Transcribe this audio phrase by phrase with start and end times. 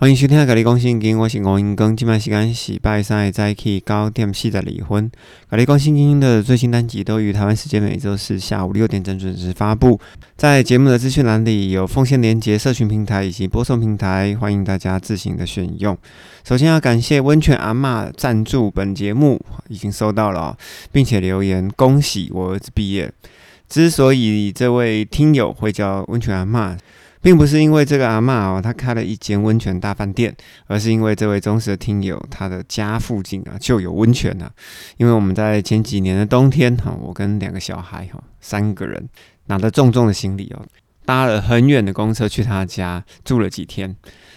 [0.00, 1.96] 欢迎收听《格力讲圣经》，我是吴英庚。
[1.96, 5.10] 今晚时间是拜三早起九点四十离婚。
[5.50, 9.98] 格力讲圣经的最新单集都于台湾时间每周四下午六点整准时发布。
[10.36, 15.98] 在节目的资讯栏里有奉献连接、社群平台以及播送平台，欢迎大家自行的选用。
[16.44, 20.56] 首先要感谢温泉阿嬷赞助本节目，已经收到了，
[20.92, 23.12] 并且留言恭喜我儿子毕业。
[23.68, 26.78] 之所以这位听友会叫温泉阿嬷。
[27.28, 30.34] 并不是因为这个阿嬷哦，她开了一间温泉大饭店，
[30.66, 34.50] 而是因为这位忠实的听友，他的家附近啊就有温泉啊。
[34.96, 39.06] 因为我们在前几年的冬天哈，我跟两个小孩哈，三个人
[39.48, 40.64] 拿着重重的行李哦，
[41.04, 43.94] 搭了很远的公车去他家住了几天，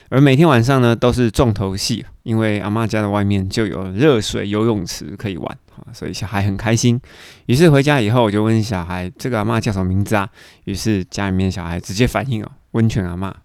[0.09, 5.57] 而每天晚上呢都是重头戏，因为阿妈家的外面就有热水游泳池可以玩
[5.93, 6.99] 所以小孩很开心。
[7.45, 10.27] 于是回家以后，我就问小孩：“这个阿妈叫什么名字啊？”
[10.65, 12.51] 于是家里面小孩直接反应哦。
[12.71, 13.35] 温泉阿妈，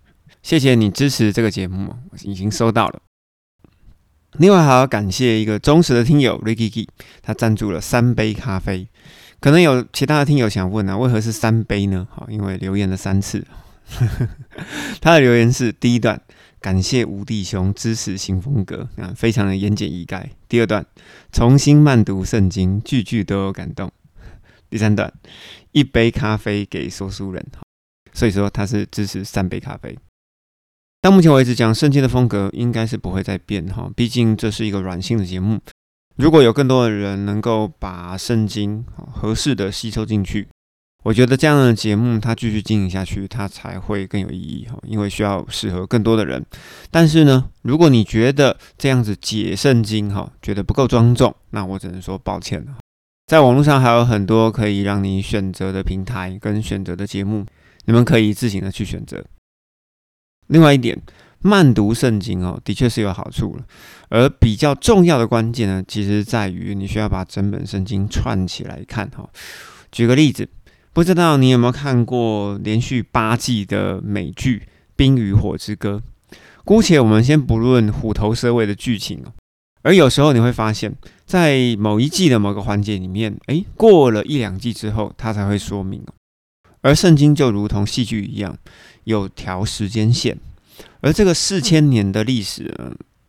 [0.42, 3.00] 谢谢你支持这个节目，我已经收到了。
[4.38, 6.86] 另外还要感谢一个忠实的听友 Ricky，
[7.22, 8.88] 他赞助了三杯咖啡。
[9.40, 12.06] 可能有其他的听友想问啊，为何是三杯呢？
[12.10, 13.46] 好，因为留言了三次。
[15.00, 16.20] 他的留言是第一段，
[16.60, 20.24] 感谢吴弟兄支持新风格，啊，非常的言简意赅。
[20.48, 20.84] 第二段，
[21.32, 23.90] 重新慢读圣经，句句都有感动。
[24.68, 25.12] 第三段，
[25.72, 27.46] 一杯咖啡给说书人。
[28.12, 29.96] 所以说他是支持三杯咖啡。
[31.02, 35.60] 到目前为止，讲圣经的风格应该是不会再变哈，毕竟这是一个软性的节目。
[36.16, 40.48] 如果有更多的人能够把圣经合适的吸收进去，
[41.04, 46.44] 我觉得这样的节目它继续经营下去，它才会更有意义哈，因为需要适合更多的人。
[46.90, 52.78] 但是呢，如果你觉得这样子解圣经哈，觉得不够庄重，那我只能说抱歉了。
[53.26, 57.44] 在网络上还有很多可以让你选择的平台跟选择的节目。
[57.86, 59.24] 你们可以自行的去选择。
[60.48, 61.00] 另外一点，
[61.40, 63.64] 慢读圣经哦，的确是有好处了。
[64.08, 69.28] 而比较重要的关键呢，其实在于你需要把整本圣经串起来看哈。
[69.90, 70.48] 举个例子，
[70.92, 74.58] 不知道你有没有看过连续八季的美剧
[74.94, 76.02] 《冰与火之歌》？
[76.64, 79.32] 姑且我们先不论虎头蛇尾的剧情哦。
[79.82, 80.94] 而有时候你会发现，
[81.24, 86.14] 在某一季的某个环节里面，诶，过了一两季之后，它才会说明哦。
[86.86, 88.56] 而圣经就如同戏剧一样，
[89.02, 90.38] 有条时间线。
[91.00, 92.72] 而这个四千年的历史，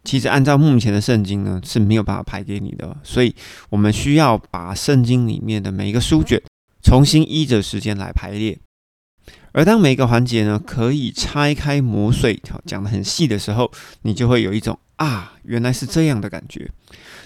[0.04, 2.96] 其实按照目前的圣经呢是没有办法排给你的。
[3.04, 3.34] 所以，
[3.72, 6.40] 我们需要把圣经里面的每一个书卷
[6.84, 8.60] 重新依着时间来排列。
[9.54, 13.72] 而当每一个环节呢可以拆开磨碎，讲得很细的时候，
[14.04, 16.70] 你就会有一种啊，原来是这样的感觉。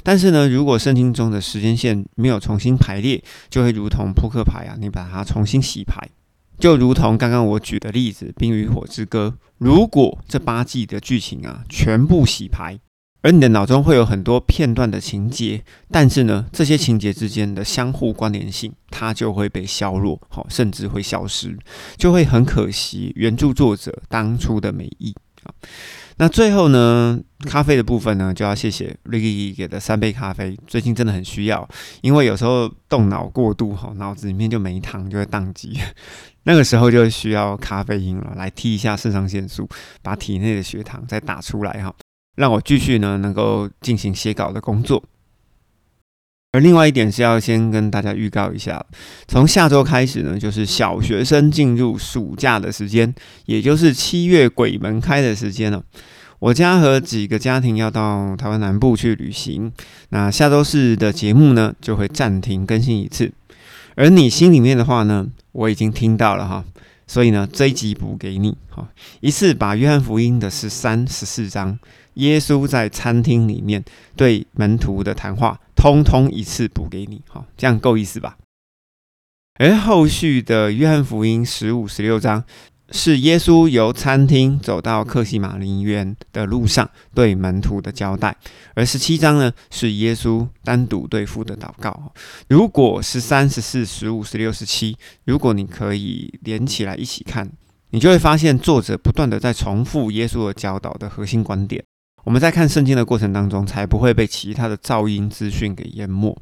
[0.02, 6.08] 但是呢，如果圣经中的时间线没有重新排列，就会如同扑克牌啊，你把它重新洗牌。
[6.62, 12.80] 就如同刚刚我举的例子，《冰与火之歌》，如果这八季的剧情啊全部洗牌，
[13.24, 21.58] 而你的脑中会有很多片段的情节，但是呢，这些情节之间的相互关联性，它就会被削弱，好，甚至会消失，
[21.98, 25.50] 就会很可惜原著作者当初的美意啊。
[26.22, 31.68] 那最后呢，咖啡的部分呢，就要谢谢 Ricky 给的三杯咖啡，最近真的很需要，
[32.02, 35.80] 因为有时候动脑过度哈，脑子里面就没糖，就会宕机。
[36.46, 39.68] 那个时候就需要咖啡因了，来提一下肾上腺素，
[40.04, 41.92] 把体内的血糖再打出来哈，
[42.36, 45.04] 让我继续呢能够进行写稿的工作。
[46.54, 48.86] 而另外一点是要先跟大家预告一下，
[49.28, 53.12] 从下周开始呢，就是小学生进入暑假的时间，
[53.46, 55.82] 也就是七月鬼门开的时间了。
[56.42, 59.72] 我家和几个家庭要到台湾南部去旅行，
[60.10, 63.32] 那下周四的节目呢就会暂停更新一次。
[63.96, 65.28] 而你心里面的话呢？
[65.52, 66.66] 我已经听到了哈，
[67.06, 71.78] 所以呢，这一集补给你哈，一次把约翰福音的十三、十四章，
[72.16, 73.84] 耶稣在餐厅里面
[74.16, 78.38] 对门徒的谈话，通通一次补给你哈，这样够意思吧？
[79.60, 82.44] 而后续的约翰福音十五、十六章。
[82.92, 88.36] 是耶稣由餐厅走到克西马林园的路上对门徒的交代，
[88.76, 92.12] 而十七章呢是耶稣单独对父的祷告。
[92.50, 97.50] 如果十三、十四、十五、十六、十七，如果你可以连起来一起看，
[97.92, 101.84] 你就会发现作者不断的在重复耶稣的教导的核心观点。
[102.24, 106.38] 我们在看圣经的过程当中，才不会被其他的噪音资讯给淹没。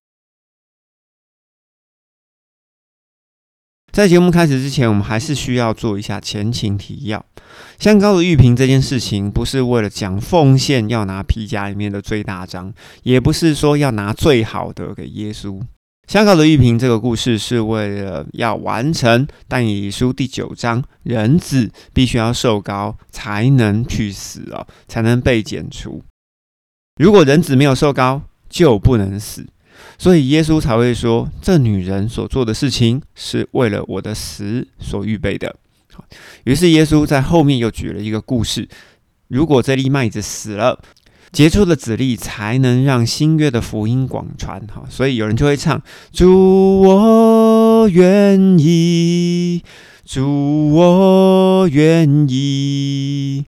[3.92, 7.26] 在节目开始之前，我们还是需要做一下前情提要。
[7.80, 12.72] 香膏的玉瓶这件事情，不是为了讲奉献要拿皮夹里面的最大张，
[13.04, 15.60] 也不是说要拿最好的给耶稣，
[16.08, 26.04] 香港的玉萍这个故事是为了要完成但以书第九章，人子必须要受高才能去死哦，才能被剪除。
[26.98, 29.48] 如果人子没有受高，就不能死。
[30.00, 35.56] 所以耶稣才会说，这女人所做的事情是为了我的死所预备的。
[35.94, 36.04] 好
[36.46, 38.68] 于是耶稣在后面又举了一个故事：
[39.28, 40.82] 如果这粒麦子死了。
[41.32, 45.80] 结出的子粒才能让新约的福音广传，哈，所以有人就会唱：
[46.12, 49.62] 主我愿意，
[50.04, 53.46] 主我愿意。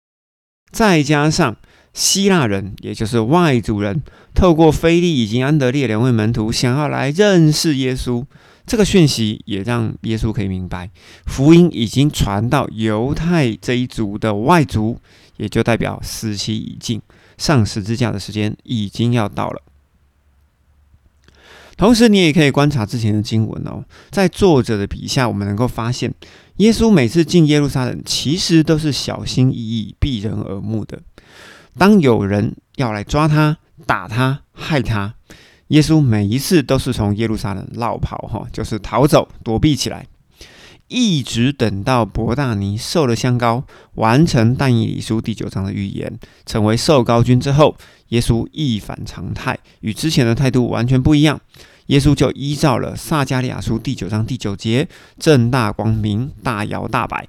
[0.71, 1.57] 再加上
[1.93, 4.03] 希腊人，也就是外族人，
[4.35, 8.25] 透过菲利以及安德烈两位门徒，想要来认识耶稣，
[8.67, 10.89] 这个讯息也让耶稣可以明白，
[11.27, 14.99] 福音已经传到犹太这一族的外族，
[15.37, 17.03] 也就代表死期已近。
[17.37, 19.63] 上十字架的时间已经要到了。
[21.77, 26.13] 同时，你也可以观察之前的经文哦，在作者的笔下，我们能够发现，
[26.59, 31.01] 耶稣每次进耶路撒冷，其实都是小心翼翼、避人耳目的。
[31.81, 33.57] 当有人要来抓他、
[33.87, 35.15] 打他、害他，
[35.69, 40.07] 耶稣每一次都是从耶路撒冷绕跑，哈，就是逃走、躲避起来。
[40.89, 47.75] 一直等到伯大尼受了香膏，完成但以理书第九章的预言，成为受膏君之后，
[48.09, 51.41] 耶稣一反常态，与之前的态度完全不一样。
[51.87, 54.87] 耶稣就依照了撒加利亚书第九章第九节，
[55.19, 57.27] 正大光明，大摇大摆，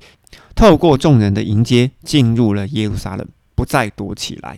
[0.53, 3.25] 透过众人的迎接，进入了耶路撒冷，
[3.61, 4.57] 不再躲起来。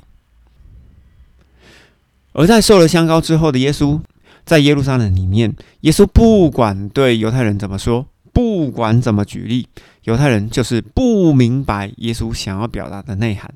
[2.32, 4.00] 而在受了香膏之后的耶稣，
[4.46, 8.08] 在耶路撒冷里面，耶稣不管对犹太人怎么说。
[8.32, 9.68] 不管怎么举例，
[10.06, 13.54] 犹太人就是不明白耶稣想要表达的内涵。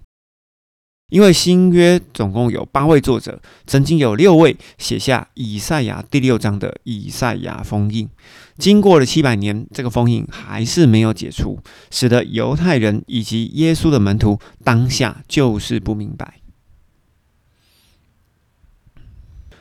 [1.10, 8.10] 因为新约总共有八位作者，曾经有六位写下以赛亚第六章的以赛亚封印。
[8.58, 11.60] 经过了七百年，这个封印还是没有解除，
[11.90, 16.42] 使得犹太人以及耶稣的门徒当下就是不明白。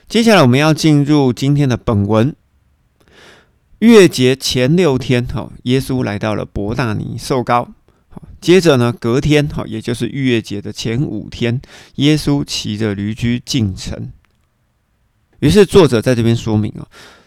[0.09, 2.35] 接下来我们要进入今天的本文。
[3.81, 7.69] 月节前六天，哈，耶稣来到了伯大尼受膏。
[8.41, 11.61] 接着呢，隔天，哈，也就是逾越节的前五天，
[11.97, 14.13] 耶稣骑着驴驹进城。
[15.41, 16.87] 于是作者在这边说明啊，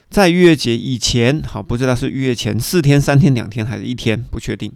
[0.09, 4.71] 在逾越节以前，好，不知道是逾越前四天、三天、两天还是一天，不确定。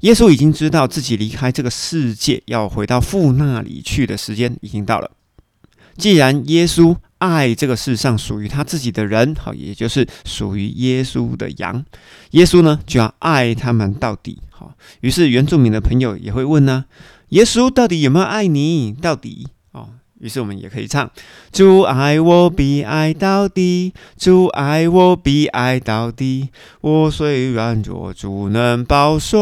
[0.00, 5.10] 耶稣已经知道自己离开这个世界，要回到父那里去的时间已经到了。
[5.96, 6.96] 既然耶稣。
[7.18, 11.82] 爱这个世上属于他自己的人，好，也就是属于耶稣的羊。
[12.32, 14.36] 耶稣呢，就要爱他们到底。
[14.50, 16.84] 好，于是原住民的朋友也会问呢：
[17.30, 18.92] 耶稣到底有没有爱你？
[18.92, 19.46] 到底？
[19.72, 19.88] 哦，
[20.20, 21.10] 于是我们也可以唱：
[21.50, 26.50] 主爱我必爱到底，主爱我必爱到底。
[26.82, 29.40] 我虽软弱，主能保守。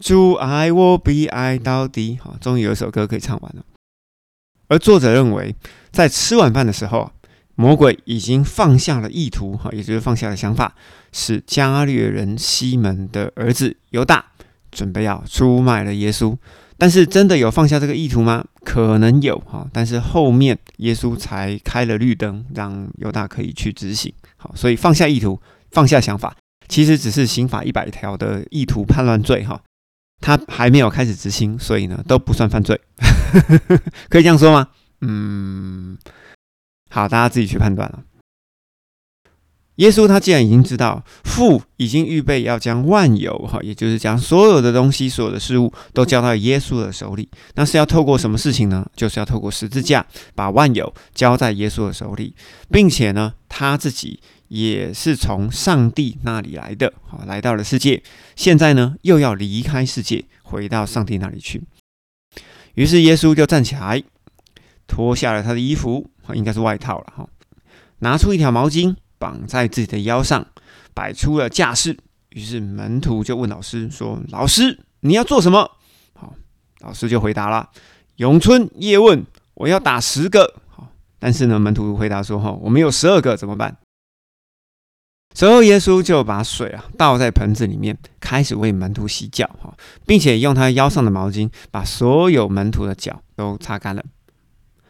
[0.00, 2.18] 主爱我必爱到底。
[2.22, 3.62] 好，终于有一首歌可以唱完了。
[4.68, 5.54] 而作者认为，
[5.90, 7.10] 在吃晚饭的时候，
[7.54, 10.74] 魔鬼已经放下了意图，哈，也就是放下了想法，
[11.12, 14.24] 是加略人西门的儿子犹大
[14.70, 16.36] 准备要出卖了耶稣。
[16.80, 18.44] 但是，真的有放下这个意图吗？
[18.62, 24.12] 可能有，哈，但是后面耶稣才开了绿灯，让犹大可以去执行。
[24.36, 25.40] 好，所以放下意图，
[25.72, 26.36] 放下想法，
[26.68, 29.60] 其实只是刑法一百条的意图叛乱罪，哈。
[30.20, 32.80] 他还没有开始执行，所以呢都不算犯罪，
[34.10, 34.68] 可以这样说吗？
[35.00, 35.96] 嗯，
[36.90, 38.02] 好，大家自己去判断了。
[39.76, 48.84] 耶稣他既然已经知道父已经预备要将万有哈，也就是将所有的东西、所有的事物都交到耶稣的手里，那是要透过什么事情呢？
[48.96, 52.34] 就是要透过十字架把万有交在耶稣的手里，
[52.70, 54.20] 并且呢他自己。
[54.48, 58.02] 也是从上帝那里来的，好，来到了世界。
[58.34, 61.62] 现在呢，又要离开世界，回到上帝那里去。
[62.74, 64.02] 于是耶稣就站起来，
[64.86, 67.28] 脱下了他的衣服，应该是外套了哈，
[67.98, 70.46] 拿出一条毛巾绑在自己的腰上，
[70.94, 71.96] 摆出了架势。
[72.30, 75.70] 于是门徒就问老师说：“老师，你要做什么？”
[76.14, 76.34] 好，
[76.80, 77.70] 老师就回答了
[78.16, 79.24] ：“咏春叶问，
[79.54, 80.88] 我要打十个。”好，
[81.18, 83.76] 但是呢，门徒回答说：“哈，我们有十二个，怎么办？”
[85.38, 89.72] 随后，耶稣就把水啊倒在盆子里面，开始为门徒洗脚哈，
[90.04, 94.02] 并且用他腰上的毛巾把所有门徒的脚都擦干了。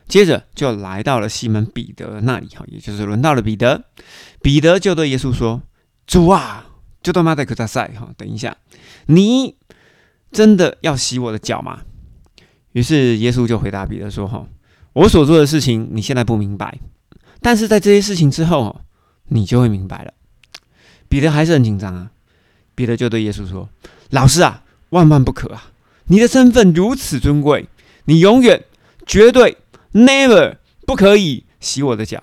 [0.06, 3.84] 接着就来到了西门彼得那里哈，也就是轮到了彼得。
[4.40, 5.60] 彼得就对耶稣说
[6.08, 6.66] ：“主啊，
[7.02, 8.56] 就他妈的可扎赛哈，等一下，
[9.04, 9.54] 你
[10.32, 11.80] 真的要洗我的脚吗？”
[12.72, 14.46] 于是耶稣就回答彼得说：“哈，
[14.94, 16.78] 我所做的事情你现在不明白。”
[17.42, 18.80] 但是在这些事情之后，
[19.26, 20.14] 你就会明白了。
[21.08, 22.10] 彼得还是很紧张啊。
[22.74, 23.68] 彼得就对耶稣说
[24.10, 25.72] ：“老师啊，万万不可啊！
[26.06, 27.68] 你的身份如此尊贵，
[28.04, 28.64] 你永远、
[29.04, 29.56] 绝对、
[29.92, 32.22] never 不可以洗我的脚。”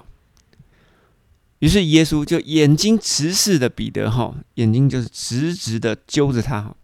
[1.59, 6.75] 于是耶稣就眼睛直视的彼得，哈，眼睛就是直直的揪着他，哈，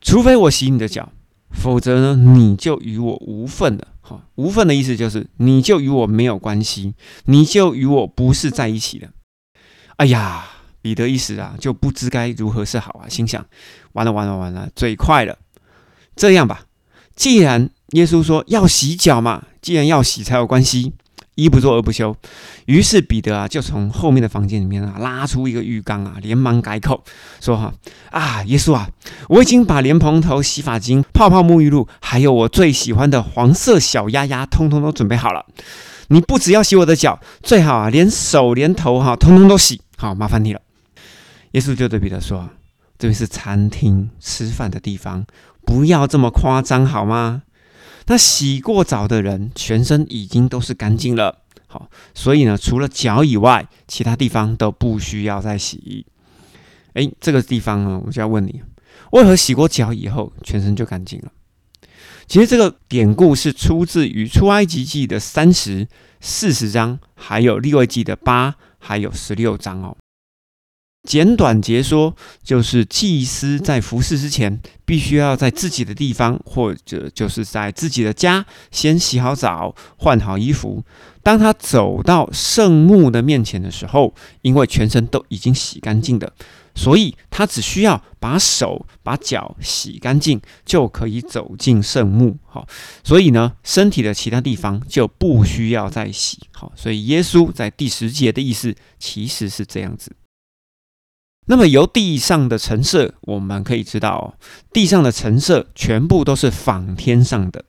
[0.00, 1.12] 除非我洗你的脚，
[1.50, 6.94] 否则呢，你就与我无份了，哈，无份的意思就是你就与我没有关系，
[7.26, 9.10] 你就与我不是在一起的。
[9.98, 10.50] 哎呀！
[10.84, 13.42] 彼得一时啊，就不知该如何是好啊，心想：
[13.94, 15.38] 完了完了完了，嘴快了。
[16.14, 16.66] 这样吧，
[17.16, 20.92] 既然耶稣说要洗脚嘛，既然要洗才有关系，
[21.36, 22.14] 一不做二不休。
[22.66, 27.02] 于是彼得啊，就从后面的房间里面啊，拉出一个浴缸啊，连忙改口
[27.40, 27.72] 说：哈
[28.10, 28.90] 啊，耶稣啊，
[29.30, 35.46] 我已经把莲蓬头、洗发精、泡泡沐浴露，还有我最喜欢的黄色小鸭鸭，通通都准备好了。
[36.08, 39.80] 你不只要洗我的脚，最好啊，连手连头哈，通通都洗。
[39.96, 40.60] 好，麻烦你了。
[41.54, 42.50] 耶稣就对彼得说
[42.98, 45.24] ：“这边是餐厅吃饭的地方，
[45.64, 47.44] 不要这么夸张好吗？
[48.06, 56.04] 那洗过澡的人全身已经都是干净了，好，所以呢，除了脚以外，其他地方都不需要再洗。
[56.94, 58.60] 哎，这个地方呢，我就要问你，
[59.12, 61.30] 为何洗过脚以后全身就干净了？
[62.26, 65.86] 其实这个典故是出自于出埃及记的三十
[66.20, 69.96] 四十章，还有利未记的八还有十六章哦。”
[71.04, 80.82] 简短截说，就是祭司在服侍之前，必须要在自己的地方，或者就是在自己的家，先洗好澡，换好衣服。
[81.22, 86.32] 当他走到圣墓的面前的时候，因为全身都已经洗干净的，
[86.74, 92.38] 所以他只需要把手、把脚洗干净，就可以走进圣墓。
[92.46, 92.66] 好，
[93.02, 96.38] 所以呢，身体的其他地方就不需要再洗。
[96.52, 100.10] 好，所以耶稣在第十节的意思其实是这样子。
[101.46, 104.34] 那么由地上的陈设，我们可以知道，
[104.72, 107.64] 地上的陈设全部都是仿天上的。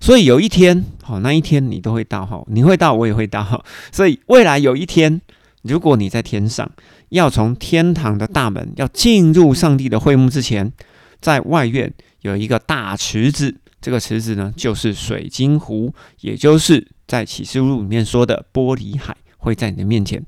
[0.00, 3.64] 所以有一天，好，那一天你都会到，哈，你会到，我也会到。
[3.92, 5.20] 所以未来有一天，
[5.62, 6.70] 如果你在天上，
[7.10, 10.72] 要从天堂的大门要进入上帝的会幕之前，
[11.20, 20.24] 在外院有一个大池子，这个池子呢，就是水晶湖，也就是在启示录里面说的玻璃海，会在你的面前。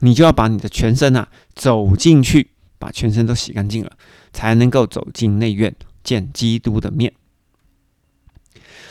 [0.00, 3.92] 你就要把你的全身啊走进去，把全身都洗干净了，
[4.32, 7.12] 才能够走进内院见基督的面。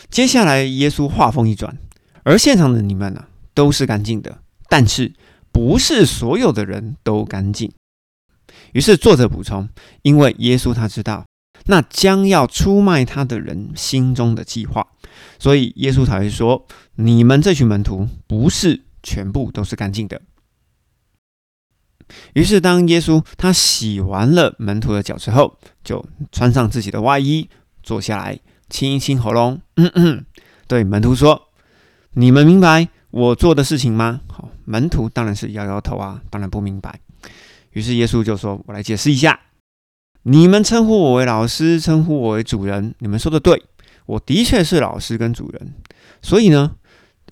[0.09, 1.77] 接下来，耶稣话锋一转，
[2.23, 5.13] 而现场的你们呢都是干净的，但是
[5.51, 7.71] 不是所有的人都干净。
[8.73, 9.69] 于是作者补充，
[10.03, 11.25] 因为耶稣他知道
[11.65, 14.87] 那将要出卖他的人心中的计划，
[15.39, 20.21] 所以耶稣才会说：你们这群门徒不是全部都是干净的。
[22.33, 27.49] 于是，当耶稣他洗完了门徒的脚之后，就穿上自己的外衣，
[27.81, 30.25] 坐下来清一清喉咙，嗯嗯，
[30.67, 31.49] 对门徒说
[32.13, 36.99] ：“你们明白我做的事情吗？”好，门徒当然是摇摇头啊，当然不明白。
[37.71, 39.39] 于是耶稣就说：“我来解释一下，
[40.23, 43.63] 你们称呼我为老师，称呼我为主人，你们说的对，
[44.05, 45.73] 我的确是老师跟主人。
[46.21, 46.75] 所以呢，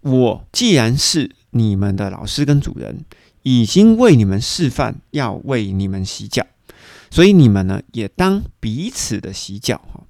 [0.01, 3.06] 我既然是你们的老师跟主人。”
[3.44, 6.46] 已经为你们示范，要为你们洗脚，
[7.12, 10.04] 所以你们呢也当彼此的洗脚哈。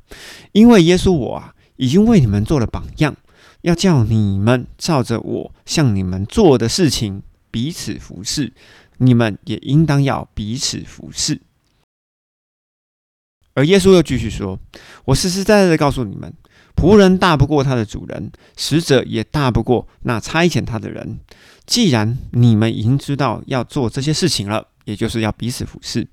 [0.51, 3.15] 因为耶稣我啊已经为你们做了榜样，
[3.61, 8.53] 要叫你们照着我向你们做的事情彼此服侍，
[8.97, 11.41] 你们也应当要彼此服侍。
[13.55, 14.59] 而耶稣又继续说
[15.05, 16.33] ：“我实实在在的告诉你们。”
[16.75, 21.19] 仆人大不过他的主人，使者也大不过那差遣他的人。
[21.65, 26.05] 既然你们已经知道要做这些事情了，也就是要彼此服侍。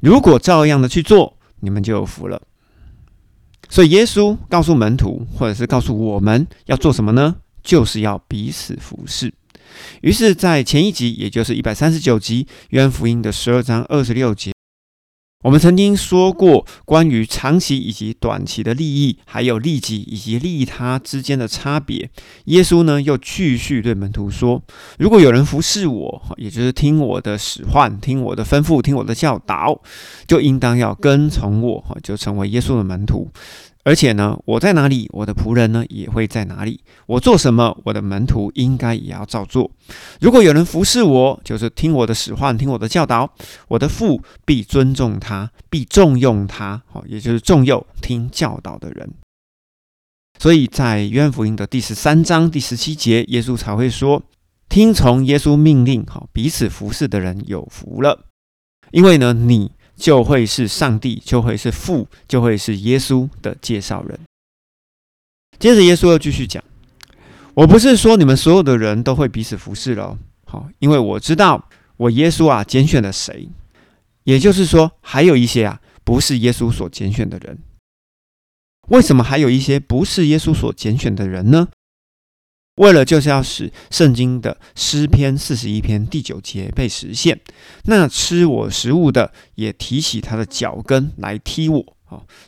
[0.00, 2.40] 如果照样的去做，你们就有福了。
[3.68, 7.36] 所以耶稣告诉门徒，或者是告诉我们要做什么呢？
[7.62, 9.32] 就是要彼此服侍。
[10.00, 14.53] 于是，在前一集，也就是一百三十九集约翰福音的十二章二十六节。
[15.44, 22.08] 我们曾经说过关于长期以及短期的利益，还有利己以及利他之间的差别。
[22.46, 24.62] 耶稣呢又继续对门徒说
[24.98, 29.78] ：“如果有人服侍我，也就是听我的使唤、听我的吩咐、听我的教导，
[30.26, 33.30] 就应当要跟从我，就成为耶稣的门徒。”
[33.84, 36.80] 而且呢，我在哪里，我的仆人呢也会在哪里。
[37.06, 39.70] 我做什么，我的门徒应该也要照做。
[40.20, 43.30] 如果有人服侍我，就是听我的使唤，听我的教导，
[43.68, 46.82] 我的父必尊重他，必重用他。
[46.86, 49.08] 好，也就是重用听教导的人。
[50.38, 54.22] 所以在约翰福音的第十三章第十七节，耶稣才会说。
[54.66, 58.24] 听从耶稣命令，好，彼此服侍的人有福了，
[58.90, 64.18] 因为呢，你就会是上帝，就会是父，就会是耶稣的介绍人。
[65.58, 66.62] 接着，耶稣又继续讲
[67.54, 73.48] ：“我不是说你们所有的人都会彼此服侍了，好，因为我知道我耶稣啊拣选了谁，
[74.24, 77.58] 也就是说，还有一些啊不是耶稣所拣选的人。
[78.88, 81.68] 为什么还有一些不是耶稣所拣选的人呢？
[82.76, 87.40] 为了就是要使圣经的诗篇四十一篇第九节被实现，
[87.84, 91.84] 那吃我食物的也提起他的脚跟来踢我。”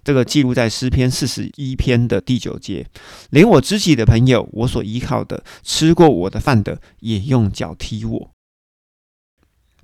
[0.04, 2.87] 这个记录在诗篇四十一篇的第九节，
[3.30, 8.30] 连我知己的朋友，我所依靠的，吃过我的饭的，也用脚踢我。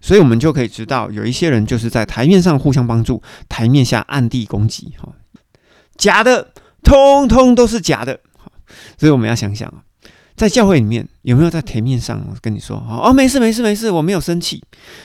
[0.01, 4.93] 所以，我们就可以知道，有一些人就是在台面上互相帮助，台面下暗地攻击。
[4.99, 5.13] 哈，
[5.97, 6.53] 假的，
[6.85, 8.21] 通通都是假的。
[8.97, 9.83] 所以我们要想想啊，
[10.37, 14.63] 在教会里面有没有在台面上跟你说，哦，没事，没事，没事，我没有生气。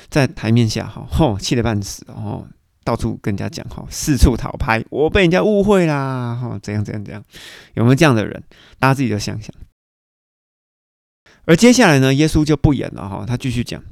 [0.10, 2.48] 在台面下，哈，吼，气得半死，哦。
[2.84, 7.22] 到处跟人家讲哈，四处讨拍，我被人家误会啦哈，怎样怎样怎样，
[7.74, 8.42] 有没有这样的人？
[8.80, 9.54] 大家自己就想想。
[11.44, 13.84] 而接下来呢，耶稣就不演了哈，他继续讲：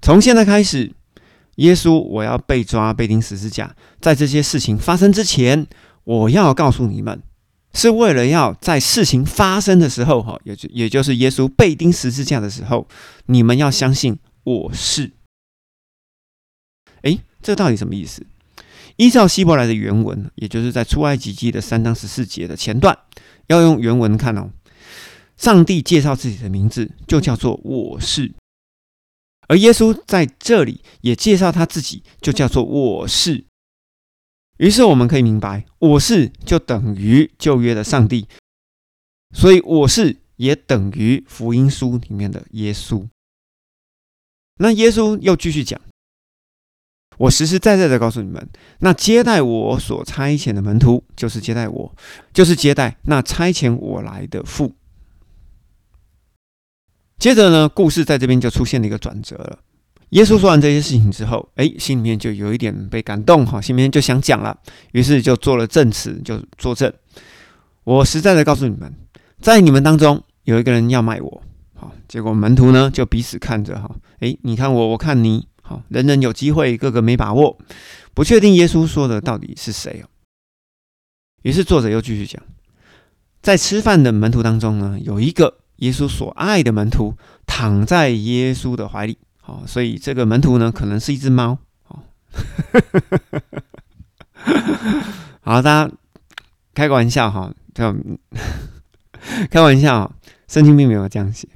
[0.00, 0.92] 从现在开始，
[1.56, 5.66] 耶稣我要被抓、被钉十字架，在这些事情发生之前，
[6.04, 7.20] 我要告诉你们，
[7.72, 12.88] 是为了要在事情发生的时候哈，也就也就是耶稣被钉十字架的时候，
[13.26, 15.12] 你们要相信我是。
[17.02, 18.26] 诶，这到底什么意思？
[18.96, 22.98] 依照希伯来的原文，也就是在出埃及记的三章十四节的前段，
[23.46, 24.50] 要用原文看哦。
[25.36, 28.34] 上帝介绍自己的名字就叫做“我是”，
[29.48, 33.46] 而耶稣在这里也介绍他自己，就叫做“我是”。
[34.60, 38.28] 于是我们可以明白，“我是”就等于旧约的上帝，
[39.34, 43.08] 所以“我是”也等于福音书里面的耶稣。
[44.58, 45.80] 那耶稣又继续讲。
[47.16, 48.46] 我实实在在的告诉你们，
[48.80, 51.96] 那接待我所差遣的门徒，就是接待我，
[52.34, 54.74] 就是接待那差遣我来的父。
[57.18, 59.60] 接着呢，故事在这边就出现了一个转折了。
[60.10, 64.56] 耶稣说完这些事情之后，哎，心里面就有一点被感动哈，心里面就想讲了，
[64.92, 66.92] 于是就做了证词，就作证。
[67.84, 68.94] 我实在的告诉你们，
[69.40, 71.42] 在你们当中有一个人要卖我，
[71.74, 75.48] 好，结果门徒呢就彼此看着哈，哎，你看我，我看你。
[75.62, 77.56] 好人人有机会，个个没把握，
[78.12, 80.10] 不确定耶稣说的到底是谁哦。
[81.42, 82.42] 于是作者又继续讲，
[83.40, 87.14] 在吃饭的门徒当中呢，有一个耶稣所爱的门徒
[87.46, 89.18] 躺在耶稣的怀里。
[89.50, 91.58] 哦，所以这个门徒呢，可能是一只猫。
[91.82, 92.04] 好，
[95.42, 95.90] 好，大家
[96.72, 97.92] 开个玩笑哈，叫
[99.50, 100.14] 开玩笑，
[100.46, 101.48] 圣经并没有这样写。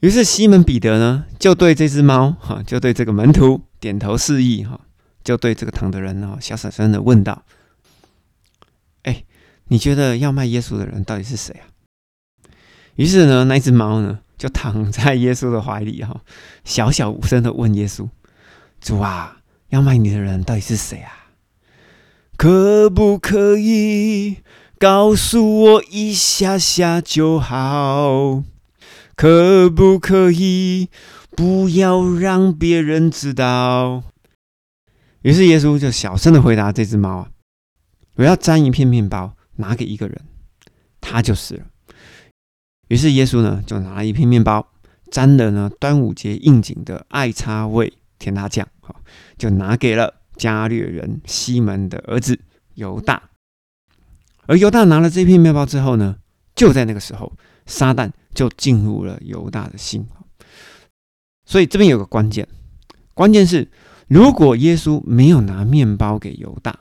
[0.00, 4.80] 于是西门彼得呢，就对这只猫哈，就对这个门徒点头示意哈，
[5.22, 7.44] 就对这个躺的人呢，小声声的问道
[9.04, 9.24] ：“哎，
[9.66, 11.68] 你觉得要卖耶稣的人到底是谁啊？”
[12.96, 16.20] 于是呢，那只猫呢，就躺在耶稣的怀里哈，
[16.64, 18.08] 小小无声的问耶稣
[18.82, 19.36] ：“主啊，
[19.68, 21.30] 要卖你的人到底是谁啊？
[22.36, 24.38] 可不可以
[24.80, 28.42] 告诉我一下下就好？”
[29.14, 30.88] 可不可以
[31.36, 34.02] 不要让别人知道？
[35.20, 37.28] 于是耶稣就小声的回答这只猫啊
[38.16, 40.20] ：“我要沾一片面包，拿给一个人，
[41.00, 41.66] 他就是了。”
[42.92, 44.68] 于是耶稣呢，就拿了一片面包，
[45.10, 49.00] 沾了呢端午节应景的爱叉味甜辣酱，好，
[49.38, 52.38] 就拿给了加略人西门的儿子
[52.74, 53.30] 犹大。
[54.44, 56.16] 而犹大拿了这片面包之后呢，
[56.54, 57.32] 就在那个时候，
[57.64, 58.10] 撒旦。
[58.34, 60.06] 就进入了犹大的心，
[61.44, 62.48] 所以这边有个关键，
[63.12, 63.70] 关键是
[64.08, 66.78] 如果耶稣没有拿面包给犹大，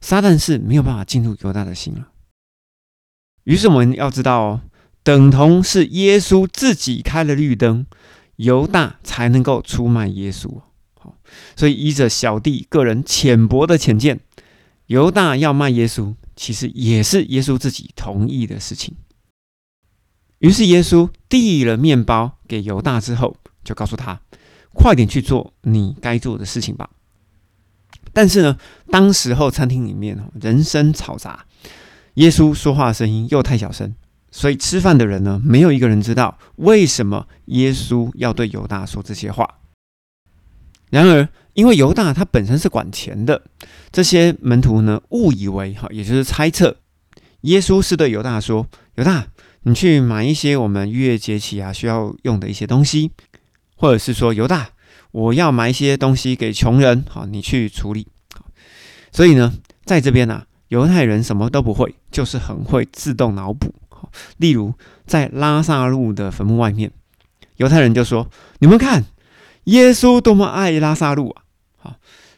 [0.00, 2.08] 撒旦是没有办法进入犹大的心了。
[3.44, 4.60] 于是我们要知道哦，
[5.02, 7.86] 等同是耶稣自己开了绿灯，
[8.36, 10.60] 犹大才能够出卖耶稣。
[10.94, 11.16] 好，
[11.56, 14.20] 所以依着小弟个人浅薄的浅见，
[14.86, 18.94] 犹大要卖耶稣，其实也是耶稣自己同意的事情。
[20.38, 24.20] 于是耶稣递了面包给犹大之后，就告诉他
[24.74, 26.90] ：“快点去做你该做的事情吧。”
[28.12, 28.58] 但是呢，
[28.90, 31.46] 当时候餐厅里面人声嘈杂，
[32.14, 33.94] 耶稣说话的声音又太小声，
[34.32, 39.58] 所以吃饭的人呢，没有一个人知道为什么耶稣要对犹大说这些话。
[40.90, 43.42] 然而，因为犹大他本身是管钱的，
[43.92, 46.76] 这些门徒呢误以为哈，也就是猜测，
[47.42, 48.66] 耶稣是对犹大说
[48.96, 49.28] ：“犹大。”
[49.64, 53.12] 你去买一些我们逾越节期啊需要用的一些东西，
[53.76, 54.70] 或者是说犹大，
[55.12, 58.08] 我要买一些东西给穷人，好，你去处理。
[59.12, 59.52] 所以呢，
[59.84, 63.72] 在这边呢，犹太人什么都不会，就是很会自动脑补。
[64.36, 64.74] 例如
[65.06, 66.90] 在拉萨路的坟墓外面，
[67.56, 68.28] 犹太人就说
[68.60, 69.04] ：“你们看，
[69.64, 71.42] 耶稣多么爱拉萨路啊！”
[71.78, 71.96] 好，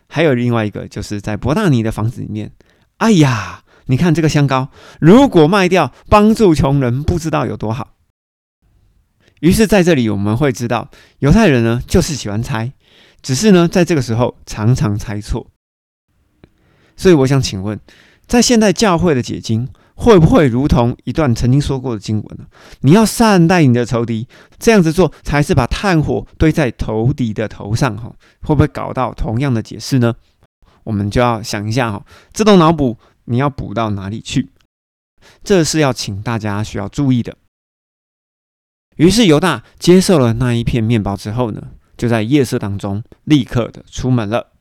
[0.08, 2.52] 还有另外一个，就是在伯大尼的房子里面，
[2.98, 3.60] 哎呀。
[3.86, 7.96] 你看这个香膏，如果卖掉帮助穷人，不知道有多好。
[9.40, 12.72] 于是，在这里我们会知道，犹太人呢就是喜欢猜，
[13.20, 15.50] 只是呢在这个时候常常猜错。
[16.96, 17.78] 所以，我想请问，
[18.26, 22.46] 在现代教会的解经，会不会如同一段曾经说过的经文呢？
[22.80, 24.28] 你要善待你的仇敌，
[24.58, 27.96] 这样子做才是把炭火堆在仇敌的头上。
[27.96, 30.14] 哈，会不会搞到同样的解释呢？
[30.82, 32.98] 我们就要想一下哈，自动脑补。
[33.26, 34.50] 你要补到哪里去？
[35.42, 37.38] 这是要请大家需要注意的。
[38.96, 44.52] 于是犹大接受了那一片面包之后呢，就在夜色当中立刻的出门了。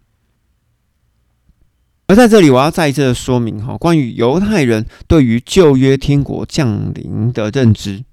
[2.13, 8.03] 而在这里，我要再一次的说明哈，关于犹太人对于旧约天国降临的认知。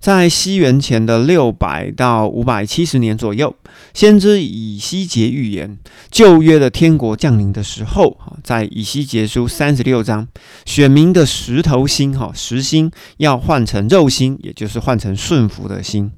[0.00, 3.54] 在西元前的六百到五百七十年左右，
[3.94, 5.78] 先知以西结预言
[6.10, 10.26] 旧约的天国降临的时候，哈，在以西结书三十六章，
[10.66, 16.10] 选民的石头心，哈，石心要换成肉心，也就是换成顺服的心。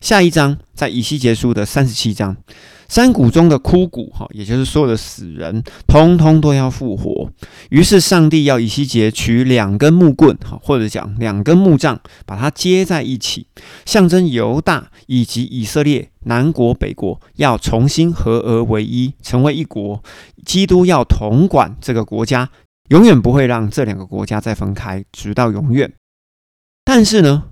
[0.00, 2.36] 下一章，在以西结书的三十七章。
[2.88, 7.28] 山谷中的枯骨，哈，也就是所有的死人，通通都要复活。
[7.70, 13.48] 于是上帝要以西结取两根木棍，哈，或者讲两根木杖，把它接在一起，
[13.84, 20.00] 象征犹大以及以色列南国北国要重新合而为一，成为一国。
[20.44, 22.48] 基督要统管这个国家，
[22.90, 25.92] 永远不会让这两个国家再分开，直到永远。
[26.84, 27.42] 但是呢？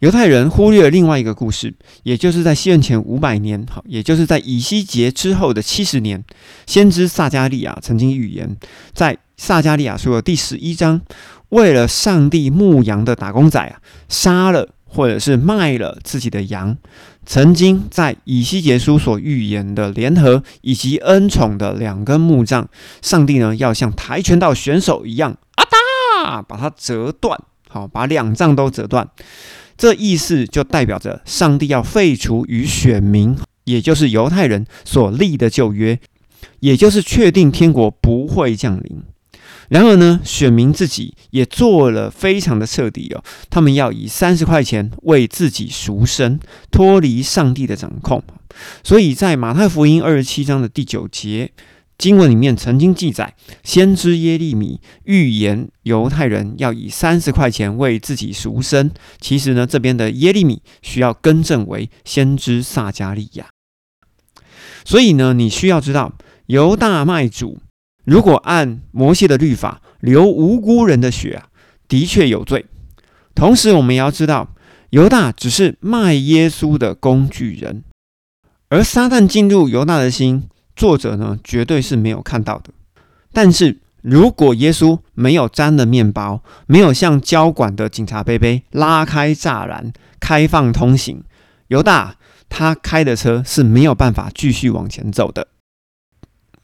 [0.00, 6.24] 犹太人忽略了另外一个故事，也就是在西元前五百年，好，也就是在以西结之后的七十年，
[6.66, 8.56] 先知撒加利亚曾经预言，
[8.92, 11.00] 在撒加利亚书的第十一章，
[11.48, 16.76] 为了上帝牧羊的打工仔啊，杀了或者是卖了自己的羊，
[17.26, 22.68] 曾经在以西结书所预言的联合以及恩宠的两根木杖，
[23.02, 27.36] 上帝呢要像跆拳道选手一样，啊哒，把它折断，
[27.68, 29.08] 好，把两杖都折断。
[29.78, 35.98] 这意思就代表着上帝要废除与选民，也就是犹太人所立的旧约，
[36.60, 39.02] 也就是确定天国不会降临。
[39.68, 48.22] 然而呢，选民自己也做了非常的彻底哦，他们要以三十块钱为自己赎身，脱离上帝的掌控。
[48.82, 51.52] 所以在马太福音二十七章的第九节。
[51.98, 53.34] 经文里面曾经记载，
[53.64, 58.92] 先知耶利米预言犹太人要以三十块钱为自己赎身。
[59.20, 63.48] 其实呢，这边的耶利米需要更正为先知撒加利亚。
[64.84, 66.12] 所以呢，你需要知道，
[66.46, 67.58] 犹大卖主
[68.04, 71.48] 如果按摩西的律法流无辜人的血啊，
[71.88, 72.66] 的确有罪。
[73.34, 74.54] 同时，我们也要知道，
[74.90, 77.82] 犹大只是卖耶稣的工具人，
[78.68, 80.48] 而撒旦进入犹大的心。
[80.78, 82.70] 作者呢，绝对是没有看到的。
[83.32, 91.24] 但是如果耶稣没有沾了面包，没有向交管的警察杯杯拉开栅栏，开放通行，
[91.66, 92.14] 犹大
[92.48, 95.48] 他开的车是没有办法继续往前走的。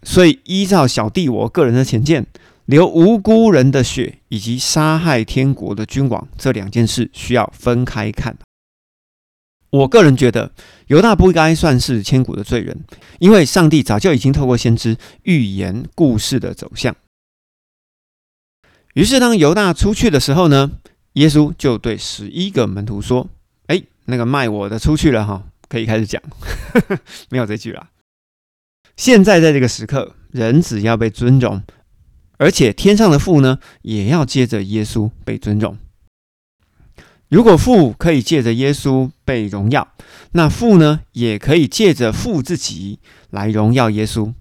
[0.04, 2.26] 所以，依照小弟我个人的浅见，
[2.66, 8.36] 流无辜人的血以及杀害天国的君王这两件事，需要分开看。
[9.74, 10.52] 我个人觉得，
[10.86, 12.84] 犹大不该算是千古的罪人，
[13.18, 16.94] 因为上帝早就已经透过先知预言故事的走向。
[18.94, 20.70] 于是，当犹大出去的时候呢，
[21.14, 23.28] 耶稣就对十一个门徒说
[23.66, 26.22] ：“哎，那个卖我的出去了哈，可以开始讲，
[27.28, 27.90] 没有这句啦。
[28.96, 31.60] 现在在这个时刻，人只要被尊重，
[32.38, 35.76] 而且天上的父呢，也要接着耶稣被尊重。”
[37.34, 39.88] 如果父可以借着耶稣被荣耀，
[40.34, 44.32] 那父呢也可以借着父自己来荣耀耶稣，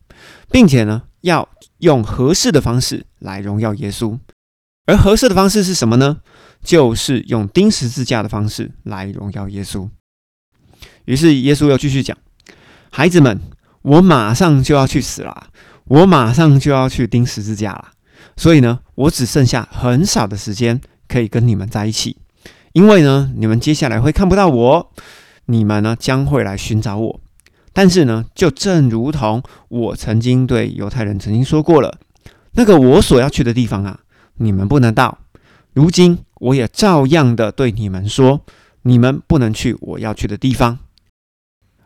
[0.52, 4.20] 并且呢要用合适的方式来荣耀耶稣。
[4.86, 6.18] 而合适的方式是什么呢？
[6.64, 9.90] 就是用钉十字架的方式来荣耀耶稣。
[11.06, 12.16] 于是耶稣又继续讲
[12.94, 13.42] ：“孩子们，
[13.82, 15.48] 我马上就要去死了，
[15.86, 17.94] 我马上就要去钉十字架了。
[18.38, 22.18] 所以呢，我只剩下很少的时间可以跟你们在一起。”
[22.74, 24.92] 因为呢，你们接下来会看不到我，
[25.46, 27.20] 你们呢将会来寻找我。
[27.72, 32.00] 但是呢，就正如同我曾经对犹太人曾经说过了，
[32.54, 34.00] 那个我所要去的地方啊，
[34.38, 35.20] 你们不能到。
[35.74, 38.42] 如今我也照样的对你们说，
[38.84, 40.80] 你们不能去我要去的地方。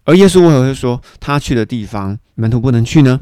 [0.05, 3.21] 而耶稣为何会说他去的地方门徒不能去呢？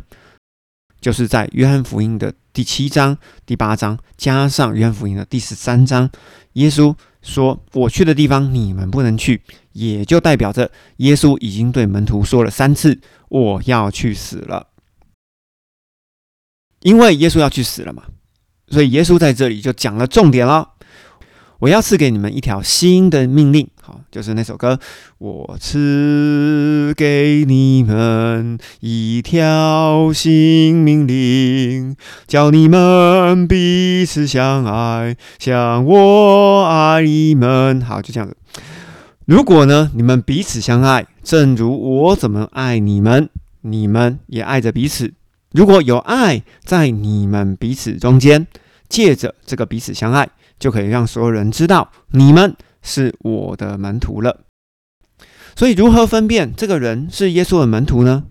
[1.02, 6.10] 就是在约翰福音的第七章、第八章，加上约翰福音的第十三章，
[6.54, 6.96] 耶稣
[7.26, 9.42] 说：“我去的地方你们不能去。”
[9.74, 14.68] 也就代表着耶稣已经对门徒说了三次：“我要去死了。”
[16.82, 18.04] 因为耶稣要去死了嘛，
[18.70, 20.75] 所以耶稣在这里就讲了重点了。
[21.60, 24.78] 我要赐给你们一条新的命令，好，就是那首歌。
[25.20, 31.96] 我赐给你们一条新命令，
[32.28, 37.82] 叫你们彼此相爱，像我爱你们。
[37.82, 38.36] 好，就这样子。
[39.26, 43.30] 如果呢，你们彼此相爱，正如我怎么爱你们，
[43.62, 45.14] 你们也爱着彼此。
[45.54, 48.46] 如果有爱在你们彼此中间，
[48.90, 50.30] 借着这个彼此相爱。
[50.60, 54.42] 就可以让所有人知道你们是我的门徒了。
[55.56, 58.26] 所以，如何分辨这个人是耶稣的门徒呢？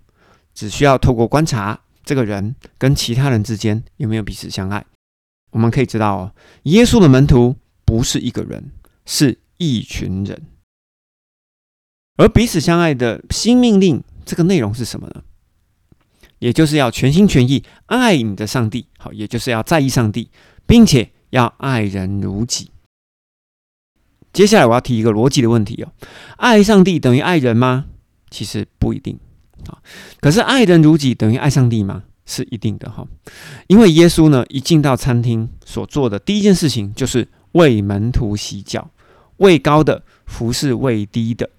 [0.53, 4.85] 只需要透过观察这个人跟其他人之间有没有彼此相爱，
[5.51, 8.71] 我们可以知道哦，耶稣的门徒不是一个人，
[9.05, 10.43] 是一群人。
[12.17, 15.23] 而彼此相爱的新命令，这个内容是什么呢？
[16.37, 20.29] 也就是要全心全意爱你的上帝，好，也就是要在意上帝，
[20.67, 21.11] 并且。
[21.35, 22.71] 要爱人如己。
[24.31, 25.91] 接下来我要提一个逻辑的问题哦：
[26.37, 27.85] 爱上帝等于爱人吗？
[28.29, 29.19] 其实不一定
[29.67, 29.83] 啊。
[30.21, 32.03] 可是爱人如己等于爱上帝吗？
[32.25, 33.05] 是一定的哈。
[33.67, 38.89] 因为耶稣呢，一进到餐厅所做的第一件事情就是为门徒洗脚，
[39.37, 41.49] 位高的服侍位低的。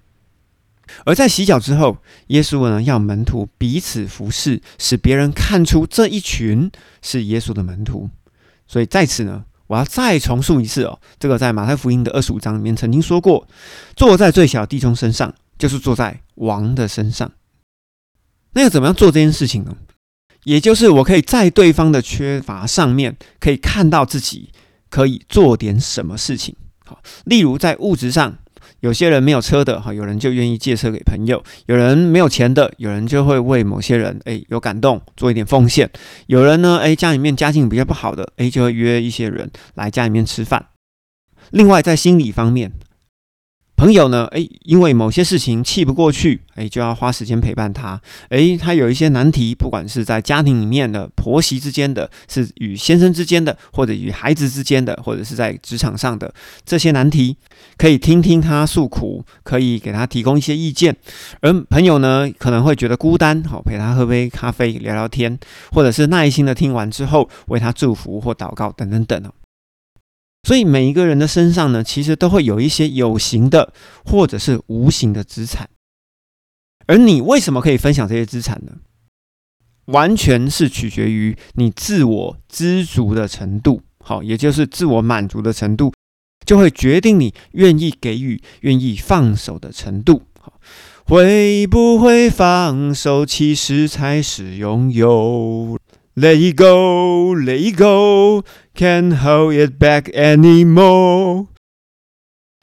[1.05, 6.71] 而在洗脚之后，耶稣呢要门徒彼此服侍，使别人看出这一群
[7.03, 8.09] 是耶稣的门徒。
[8.67, 9.45] 所以在此呢。
[9.67, 13.47] 我要再重述一次哦，这个在马太福音的二十五章里面曾经说过：
[13.95, 17.31] 坐在最小弟兄身上，就是坐在王的身上。
[18.53, 19.77] 那要怎么样做这件事情呢？
[20.43, 24.51] 也就是我可以在对方的缺乏上面，可以看到自己
[24.89, 26.55] 可以做点什么事情。
[26.85, 28.37] 好，例如在物质上。
[28.81, 35.87] 有些人没有车的哈，有人就愿意借车给朋友；有人没有钱的，有人就会为某些人诶有感动，做一点奉献；
[36.27, 40.67] 有人呢诶家里面家境比较不好的诶，就会约一些人来家里面吃饭。
[41.51, 42.71] 另外在心理方面。
[43.77, 44.25] 朋友呢？
[44.31, 48.01] 诶，因为某些事情气不过去，诶，就要花时间陪伴他。
[48.29, 56.33] 诶，他有一些难题，不管是在家庭里面的婆媳之间的，是与先生之间的，或者与孩子之间的，或者是在职场上的
[56.65, 57.37] 这些难题，
[57.77, 60.95] 可以听听他诉苦，可以给他提供一些意见。
[61.41, 65.37] 而朋友呢，可能会觉得孤单，好陪他喝杯咖啡聊聊天，
[65.71, 69.29] 或者是耐心的听完之后为他祝福或祷告等等等哦。
[70.47, 73.73] 所以每一个人的身上呢，其实都会有一些有形的
[74.05, 75.69] 或者是无形的资产。
[76.85, 78.77] 而你为什么可以分享这些资产呢？
[79.87, 85.91] 完全是取决于你自我知足的程度，好，也就是自我满足的程度，
[86.45, 90.21] 就会决定你愿意给予、愿意放手的程度。
[90.39, 90.53] 好，
[91.07, 95.77] 会不会放手，其实才是拥有。
[96.19, 101.45] Let it go, let it go, can't hold it back anymore。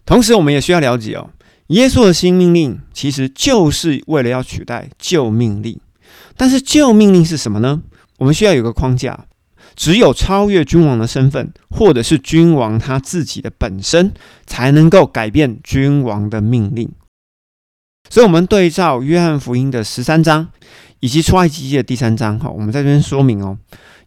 [0.04, 1.30] 同时，我们也需要了解哦，
[1.68, 5.78] 耶稣的新命令其实就是为了要取代旧命令。
[6.36, 7.82] 但是旧命令是什么呢？
[8.18, 9.26] 我们需要有个框架，
[9.76, 14.12] 只有超越君王的身份，或者是君王他自己的本身，
[14.46, 16.90] 才能够改变君王的命令。
[18.10, 20.48] 所以，我们对照约翰福音的十三章。
[21.04, 23.58] 以及出埃及记的第三章，哈，我们在这边说明哦，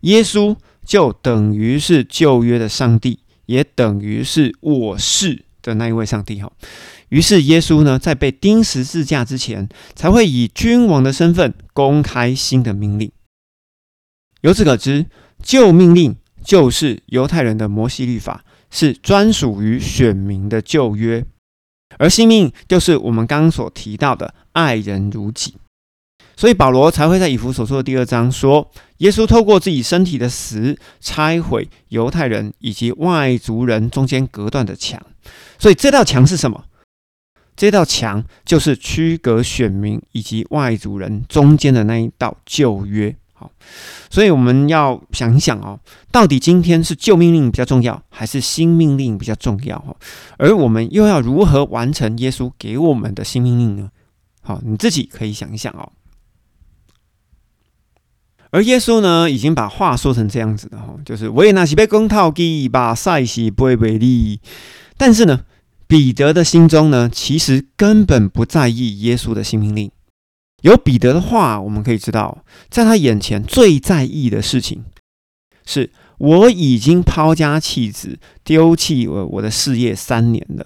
[0.01, 6.51] 耶稣就等于是旧约的上帝，也等于是我是的那一位上帝，哈。
[7.09, 13.11] 于是耶稣呢，在被钉十字架之前，才会以君王的身份公开新的命令。
[14.41, 15.05] 由此可知，
[15.43, 21.21] 旧命令就是犹太人的摩西律法，是专属于选民的旧约；
[21.99, 25.57] 而新命就是我们刚刚所提到的爱人如己。
[26.37, 28.69] 所以保罗才会在以弗所说的第二章说，
[28.99, 35.01] 耶稣透过自己身体的死，拆毁犹太人以及外族人中间隔断的墙。
[35.57, 36.63] 所以这道墙是什么？
[37.55, 43.15] 这道墙就是区隔选民以及外族人中间的那一道旧约。
[43.33, 43.51] 好，
[44.11, 45.79] 所以我们要想一想哦，
[46.11, 49.79] 到底今天是旧命令比较重要，还是新命令比较重要？
[49.79, 49.95] 哈，
[50.37, 53.89] 而我们又要如何完成耶稣给我们的新命令呢？
[54.43, 55.91] 好，你自己可以想一想哦。
[58.51, 64.39] 而耶稣呢，已经把话说成这样子的哈，就是我也那是被公套给把塞西不会为利。
[64.97, 65.41] 但是呢，
[65.85, 69.91] 彼得的心中呢，其实根本不在意耶稣的新命令。
[70.61, 74.85] 有彼得的话，我们可以知道，在他眼前最在意的事情，
[75.65, 80.65] 是我已经抛家弃子，丢弃我我的事业三年了，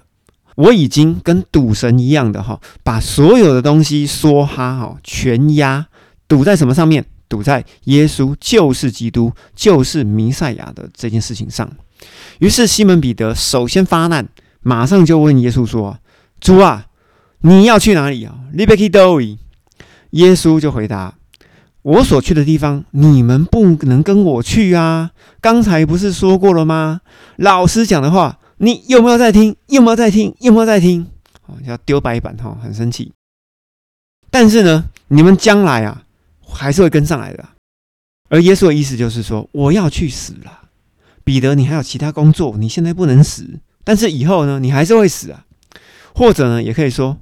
[0.56, 5.88] 我已经跟赌神一样的哈，把所有的东西梭哈哈全压
[6.26, 7.04] 赌在什么上面？
[7.32, 11.66] 赌在耶稣就是基督，就是弥赛亚的这件事情上。
[12.40, 14.28] 于是西门彼得首先发难，
[14.60, 15.98] 马上就问耶稣说
[16.38, 16.88] ：“主啊，
[17.40, 18.38] 你要去哪里啊？”
[20.10, 21.14] 耶稣就回答
[21.80, 25.12] ：“我所去的地方，你们不能跟我去啊！
[25.40, 27.00] 刚才不是说过了吗？
[27.36, 29.56] 老师讲的话，你有没有在听？
[29.68, 30.34] 有没有在听？
[30.40, 31.06] 有没有在听？
[31.46, 33.12] 哦，要丢白板哈，很生气。
[34.30, 36.02] 但是呢，你们将来啊，
[36.52, 37.48] 还是会跟上来的。
[38.28, 40.68] 而耶稣的意思就是说，我要去死了。
[41.24, 45.46] 彼得，你还有其他工作，你现在不能死，但是以后呢，你还是会死啊。
[46.14, 47.18] 或者呢，也可以说。”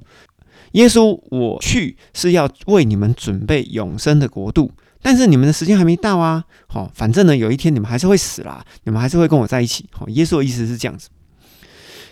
[0.73, 6.45] 耶稣，我去是要为你们准备永生的国度，但是你们的时间还没到啊！
[6.67, 9.85] 好，反正呢，有一天你们还是会死啦，你们还是会跟我在一起。
[9.91, 11.09] 好，耶稣的意思是这样子。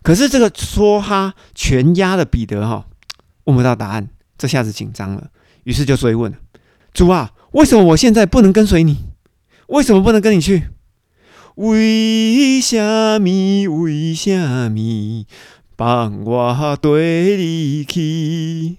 [0.03, 2.85] 可是这个说哈全压的彼得哈
[3.45, 5.29] 问不到答案，这下子紧张了，
[5.63, 6.33] 于是就追问：
[6.99, 8.97] 主啊，为什么我现在不能跟随你？
[9.67, 10.67] 为什么不能跟你去？
[11.55, 12.77] 为什
[13.21, 13.69] 么？
[13.69, 15.25] 为什么？
[15.77, 18.75] 帮我对你去，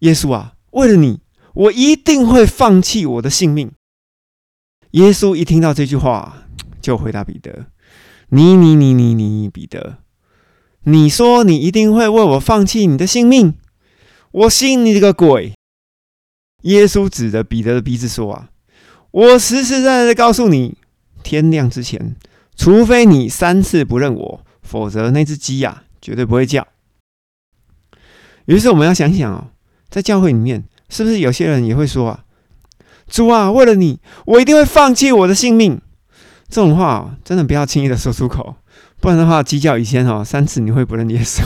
[0.00, 1.20] 耶稣啊，为了你，
[1.54, 3.70] 我一定会放弃我的性命。
[4.90, 6.48] 耶稣一听到这句话，
[6.82, 7.66] 就回答彼得
[8.30, 9.98] ：“你你你你你，彼得，
[10.82, 13.54] 你说你一定会为我放弃你的性命，
[14.32, 15.52] 我信你这个鬼！”
[16.66, 18.50] 耶稣指着彼得的鼻子说：“啊，
[19.10, 20.76] 我实实在在的告诉你，
[21.22, 22.14] 天亮之前，
[22.56, 26.64] 除非你三次不认我，否则那只鸡呀。”绝对不会叫。
[28.44, 29.48] 于是我们要想想哦，
[29.88, 32.24] 在教会里面，是不是有些人也会说啊
[33.10, 35.80] ：“主啊，为了你，我一定会放弃我的性命。”
[36.48, 38.54] 这种话真的不要轻易的说出口，
[39.00, 41.42] 不然的话，鸡叫以前哦三次，你会不认耶稣。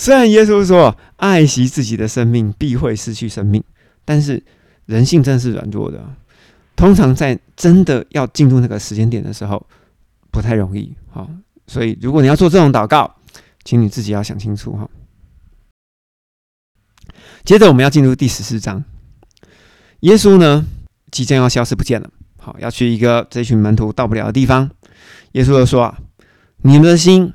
[0.00, 3.62] 虽然耶稣说爱惜自己的生命必会失去生命，
[4.02, 4.42] 但是
[4.86, 6.02] 人性真是软弱的，
[6.74, 9.66] 通常在真的要进入那个时间点的时候，
[10.30, 10.96] 不太容易。
[11.10, 11.30] 好。
[11.66, 13.14] 所以，如果你要做这种祷告，
[13.62, 14.88] 请你自己要想清楚哈。
[17.44, 18.82] 接着，我们要进入第十四章。
[20.00, 20.66] 耶稣呢，
[21.10, 22.10] 即将要消失不见了。
[22.38, 24.70] 好，要去一个这群门徒到不了的地方。
[25.32, 25.98] 耶稣就说：“啊，
[26.62, 27.34] 你们的心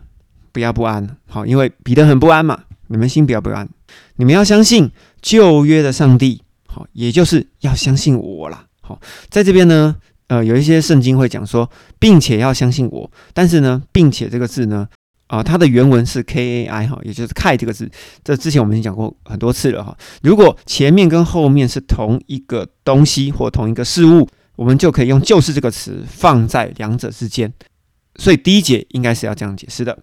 [0.55, 1.17] 不要不安。
[1.27, 2.63] 好，因为彼得很不安嘛。
[2.87, 3.67] 你们心不要不安，
[4.15, 4.89] 你们要相信
[5.21, 6.41] 旧约的上帝。
[6.67, 8.65] 好，也就是要相信我啦。
[8.79, 13.11] 好，在这边呢。”呃，有一些圣经会讲说，并且要相信我。
[13.31, 14.87] 但是呢，并且这个字呢，
[15.27, 17.87] 啊，它的原文是 K A I 哈，也就是 K 这个字。
[18.23, 19.95] 这之前我们已经讲过很多次了哈。
[20.23, 27.53] 如果前面跟后面是同一个东西或同一个事物，我们就可以用就是这个词放在两者之间。
[28.15, 29.95] 所以第一节应该是要这样解释的。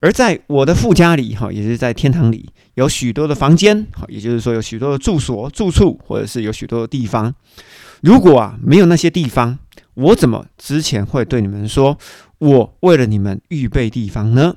[0.00, 7.34] 而在我的父家里哈，也是在天堂里，有许多的房间，好，也就是说有许多的住所、住处，或者是有许多的地方。
[8.02, 9.58] 如果啊没有那些地方，
[9.94, 11.96] 我怎么之前会对你们说，
[12.38, 14.56] 我为了你们预备地方呢？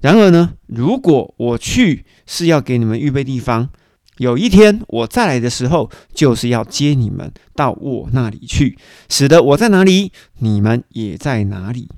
[0.00, 3.70] 然而呢，如果我去是要给你们预备地方，
[4.18, 8.78] 有一天我再来的时候，就是要接你们到我那里去，
[9.08, 11.88] 使得我在哪里，你们也在哪里。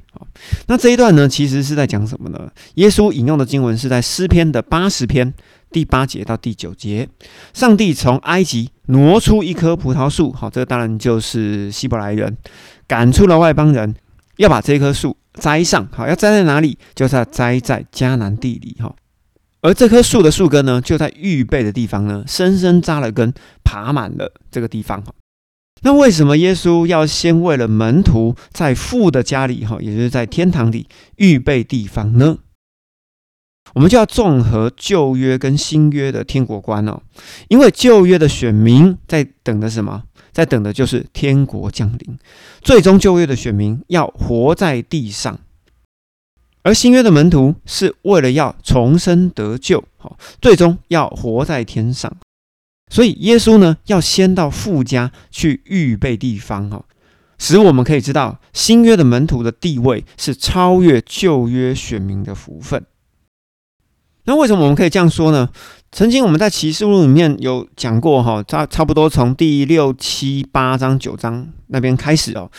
[0.67, 2.51] 那这一段呢，其实是在讲什么呢？
[2.75, 5.35] 耶稣引用的经文是在诗篇的八十篇。
[5.73, 7.09] 第八节到第九节，
[7.55, 12.37] 上帝从埃及挪出一棵葡萄树，好，这个当然就是希伯来人
[12.89, 13.95] 赶出了外邦人，
[14.39, 16.77] 要把这棵树栽上，好，要栽在哪里？
[16.97, 18.93] 就是要栽在迦南地里，哈。
[19.61, 25.01] 而这棵树的树根呢，就在预备的地方呢，深深扎了根，爬满了这个地方，
[25.83, 32.39] 那为什么耶稣要先为了门徒在父的家里，哈，也就是在天堂里预备地方呢？
[33.75, 37.03] 我们就要综合旧约跟新约的天国观哦，
[37.49, 40.03] 因为旧约的选民在等的什么？
[40.33, 42.19] 在等的就是天国降临。
[42.63, 45.39] 最终旧约的选民要活在地上，
[46.63, 52.17] 而新约的门徒是为了要重生得救，好，最终要活在天上。
[52.91, 56.85] 所以耶稣呢，要先到父家去预备地方，哈，
[57.39, 62.85] 使我们可以知道新约的门徒的地位是超越旧约选民的福分。
[64.25, 65.49] 那为什么我们可以这样说呢？
[65.93, 72.51] 曾经我们在启示录里面有讲过哈，差差不多从第六、七、八章、九章那边开始哦，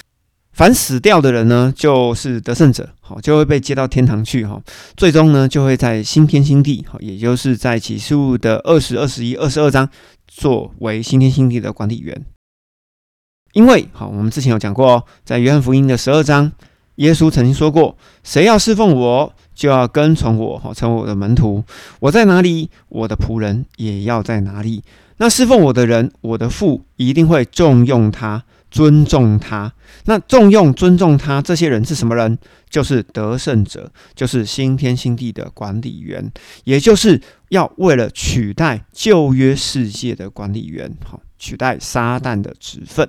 [0.53, 4.61] 凡死掉的人呢，就是得胜者，好就会被接到天堂去哈，
[4.97, 9.89] 最终呢就会在新天新地，好也就是在启示录的二十二、十一、二十二章
[10.27, 12.25] 作为新天新地的管理员。
[13.53, 16.51] 因为好，我们之前有讲过，在约翰福音的十二章，
[16.95, 21.63] 耶稣曾经说过：“谁要侍奉我？”就要跟从我，哈，成为我的门徒。
[21.99, 24.81] 我在哪里，我的仆人也要在哪里。
[25.17, 29.71] 那侍奉我的人，我的父一定会重用他，尊重他。
[30.05, 32.39] 那重用、尊重他这些人是什么人？
[32.69, 36.31] 就是得胜者，就是新天新地的管理员，
[36.63, 43.07] 也就是要为了取代旧约世界的管理员，好，取代撒旦的职分。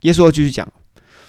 [0.00, 0.66] 耶稣继续讲。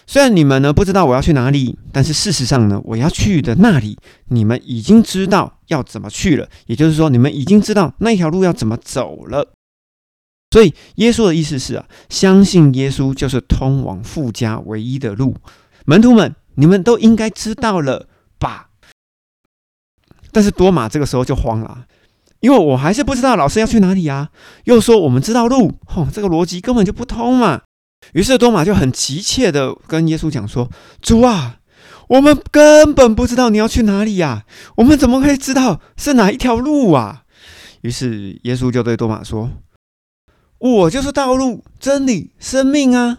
[0.07, 3.97] 虽然你们呢不知道我要去哪里，但是事实上呢，我要去的那里，
[4.30, 6.49] 你们已经知道要怎么去了。
[6.65, 9.53] 也就是说，你们已经知道那条路要怎么走了。
[10.51, 15.35] 所以，耶稣的意思是啊，相信耶稣就是通往富家唯一的路。
[15.85, 18.67] 门徒们，你们都应该知道了吧？
[20.33, 21.85] 但是多马这个时候就慌了，
[22.41, 24.29] 因为我还是不知道老师要去哪里啊。
[24.65, 27.61] 又说我们知道路，吼，这个逻辑根本就不通嘛。
[28.13, 30.69] 于是多马就很急切的跟耶稣讲说
[31.01, 31.59] ：“主啊，
[32.09, 34.43] 我们根本不知道你要去哪里呀，
[34.75, 37.23] 我们怎么可以知道是哪一条路啊？”
[37.81, 39.49] 于是耶稣就对多马说
[40.62, 43.18] ：“我就是道路、真理、生命啊！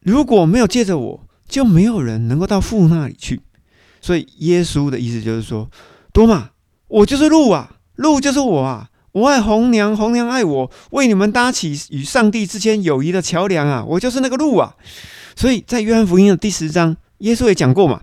[0.00, 3.42] 如果没有借着我，就没有人能够到父那里去。
[4.00, 5.70] 所以耶稣的意思就是说，
[6.10, 6.50] 多马，
[6.88, 13.84] 我就是路啊，路就是我啊。”我爱红娘，红娘爱我，为你们搭起与上帝之间友谊的桥梁啊！
[13.84, 14.76] 我就是那个路啊！
[15.34, 18.00] 所以在约翰福音的第十章，耶稣也讲过嘛，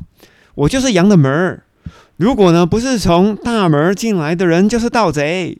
[0.54, 1.64] 我就是羊的门儿。
[2.18, 5.58] 如果呢不是从大门进来的人，就是盗贼。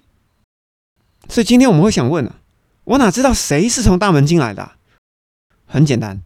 [1.30, 2.36] 所以今天我们会想问啊，
[2.88, 4.72] 我哪知道谁是从大门进来的？
[5.66, 6.22] 很简单，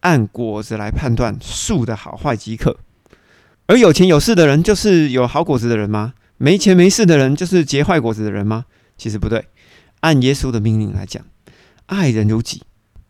[0.00, 2.78] 按果子来判断树的好坏即可。
[3.66, 6.14] 而有钱有势的人，就是有好果子的人吗？
[6.36, 8.66] 没钱没势的人就是结坏果子的人吗？
[8.96, 9.48] 其实不对。
[9.98, 11.24] 按耶稣的命令来讲，
[11.86, 12.62] 爱人如己，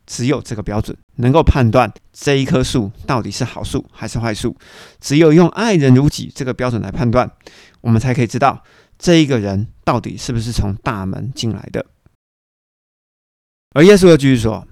[0.06, 4.56] 只有这个标准能够判断这一棵树到底是好树还是坏树。
[4.98, 7.30] 只有用爱人如己这个标准来判断，
[7.82, 8.64] 我们才可以知道
[8.98, 11.84] 这一个人到底是不是从大门进来的。
[13.78, 14.66] 而耶稣又继续说：“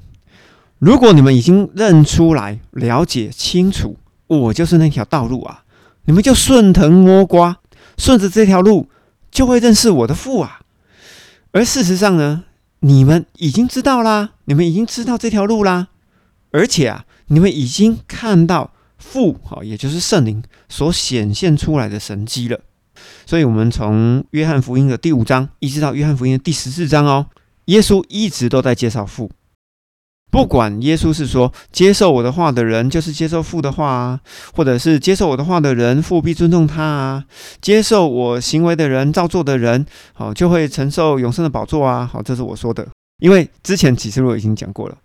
[0.80, 3.96] 如果你们已经认出来、了解清楚，
[4.26, 5.62] 我就是那条道路啊，
[6.06, 7.58] 你们就顺藤摸瓜。”
[7.96, 8.88] 顺着这条路，
[9.30, 10.58] 就会认识我的父啊。
[11.52, 12.42] 而事实上呢，
[12.80, 15.86] 你们已经知道啦，你们已经知道这条路啦。
[16.50, 22.58] 而且啊，你们已经看到父，哈，也就是圣灵所显现出来的神迹了。
[23.24, 27.26] 所以，我们从约翰福音的第五章一直到约翰福音的第十四章哦，
[27.66, 29.30] 耶稣一直都在介绍父。
[30.28, 34.20] 不管耶稣是说接受我的话的人就是接受父的话啊，
[34.54, 37.24] 或者是接受我的话的人父必尊重他啊，
[37.62, 42.04] 接受我行为的人照做的人，好就会承受永生的宝座啊。
[42.04, 42.86] 好，这是我说的，
[43.18, 44.98] 因为之前启示录已经讲过了。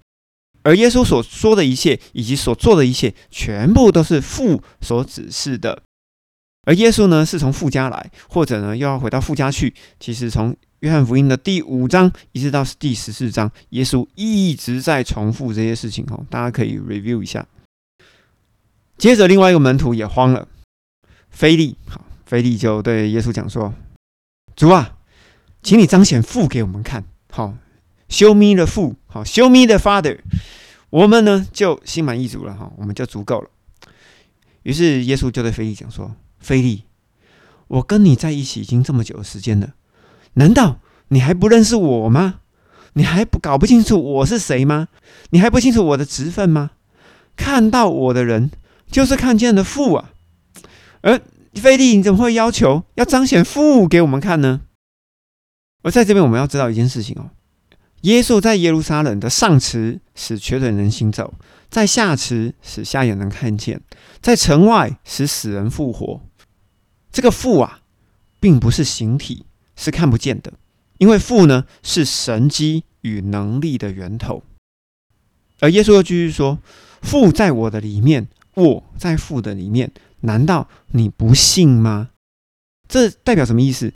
[0.64, 5.84] 而耶稣所说的一切以及所做的一切，全部都是父所指示的。
[6.64, 9.74] 而耶稣呢，是从父家来，或者呢又要回到父家去。
[10.00, 17.48] 其实从约翰福音的第五章一直到第十四章，耶稣一直在重复这些事情哦，大家可以 review 一下。
[18.98, 20.48] 接着，另外一个门徒也慌了，
[21.32, 23.74] 菲利，好，菲利就对耶稣讲说
[24.56, 24.98] ：“主啊，
[25.64, 27.56] 请你彰显父给我们看，好
[28.08, 30.20] ，show me the 父，好，show me the father，
[30.92, 33.50] 我们呢就心满意足了哈，我们就足够了。”
[34.62, 36.84] 于是耶稣就对菲利讲说：“菲利，
[37.68, 39.76] 我跟你在一起已经这么久的时间了。”
[40.36, 40.80] 难道
[41.10, 42.40] 你还不认识我吗？
[42.94, 44.88] 你还不搞不清楚我是谁吗？
[45.30, 46.72] 你还不清楚我的职分吗？
[47.36, 48.52] 看到我的人
[48.90, 50.12] 就是看见了父啊！
[51.02, 51.20] 而
[51.54, 54.62] 菲利，你怎么会要求要彰显父给我们看呢？
[55.84, 57.32] 而在这边，我们要知道一件事情哦：
[58.02, 61.34] 耶稣在耶路撒冷的上池使瘸腿人行走，
[61.70, 63.82] 在下池使瞎眼能看见，
[64.22, 66.22] 在城外使死人复活。
[67.12, 67.82] 这个父啊，
[68.40, 69.46] 并不是形体。
[69.74, 70.54] 是看不见的，
[71.00, 74.44] 因为父呢是神机与能力的源头，
[75.60, 76.60] 而耶稣又继续说
[77.02, 82.10] ：“父在我的里面，我在父的里面，难道你不信吗？”
[82.88, 83.92] 这代表什么意思？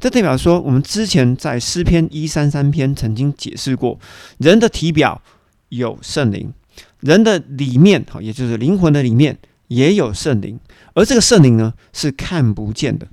[0.00, 4.00] 这代表说，我们之前在诗篇一三三篇曾经解释过，
[4.38, 5.22] 人的体表
[5.68, 6.52] 有圣灵，
[6.98, 9.38] 人的里面，好，也就是灵魂的里面
[9.68, 10.58] 也有圣灵，
[10.94, 13.06] 而这个圣灵呢是看不见的。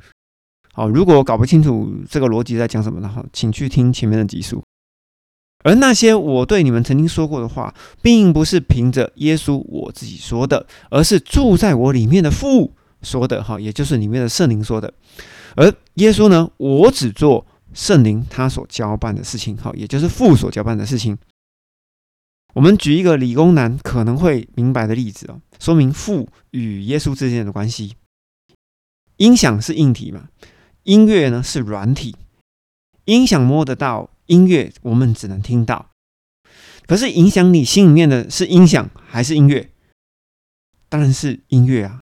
[0.73, 4.63] 好，如果搞不清楚这个逻辑在讲什么的话，请去听前面的集数。
[5.63, 13.43] 而那些我对你们曾经说过的话，并不是凭着耶稣我自己说的，而是住在我里面的父说的。
[13.43, 14.91] 哈，也就是里面的圣灵说的。
[15.55, 19.55] 而耶稣呢，我只做圣灵他所交办的事情。
[19.57, 21.17] 好，也就是父所交办的事情。
[22.53, 27.95] 我们举一个理工男可能会明白的例子哦，说明父与耶稣之间的关系。
[29.17, 30.29] 音响是硬体嘛？
[30.83, 32.15] 音乐呢是软体。
[33.05, 35.91] 音响摸得到，音乐我们只能听到。
[36.87, 39.69] 可是影响你心里面的是音响还是音乐？
[40.89, 42.01] 当然是音乐啊。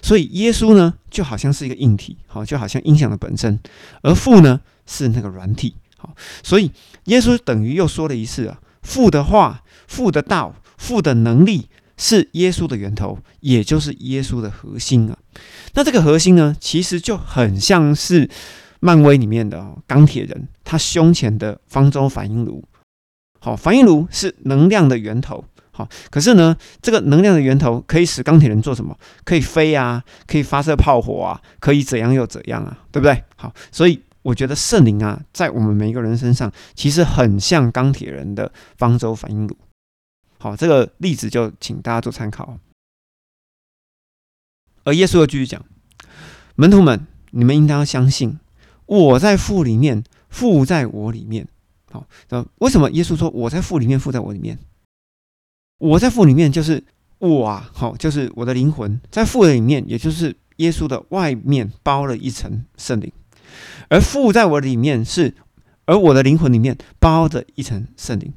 [0.00, 3.58] 所以耶稣呢，就好像是一个硬体，好，就好像音响的本身；
[4.02, 5.74] 而父呢，是那个软体。
[5.96, 6.70] 好，所以
[7.06, 8.60] 耶稣等于又说了一次啊。
[8.82, 15.16] 父的话、父的道、父的能力是耶稣的源头，也就是耶稣的核心啊。
[15.74, 18.28] 那这个核心呢，其实就很像是
[18.80, 22.64] 漫威里面的钢铁人，他胸前的方舟反应炉。
[23.40, 25.44] 好，反应炉是能量的源头。
[25.70, 28.96] 好，可是呢，这个能量的源头可以使钢铁人做什么？
[29.24, 32.78] 可以飞啊，可以发射炮火啊，可以怎样又怎样啊？
[32.90, 33.22] 对不对？
[33.36, 34.02] 好，所以。
[34.22, 39.56] 我觉得圣灵啊，在我们每一个人身上，其实很像钢铁人的方舟反应炉。
[40.38, 42.58] 好，这个例子就请大家做参考。
[44.84, 45.64] 而耶稣又继续讲
[46.56, 48.38] ：“门徒们，你们应当相信，
[48.86, 51.46] 我在父里面，父在我里面。”
[51.90, 54.58] 好，那为什么耶稣说我在父里面，父在我里面？
[55.78, 56.84] 我在父里面就是
[57.18, 63.12] 我啊，好，就是我的灵魂在父的里面，也就是耶稣的外面包了一层圣灵。
[63.88, 65.34] 而父在我里面是，
[65.86, 68.32] 而我的灵魂里面包着一层圣灵，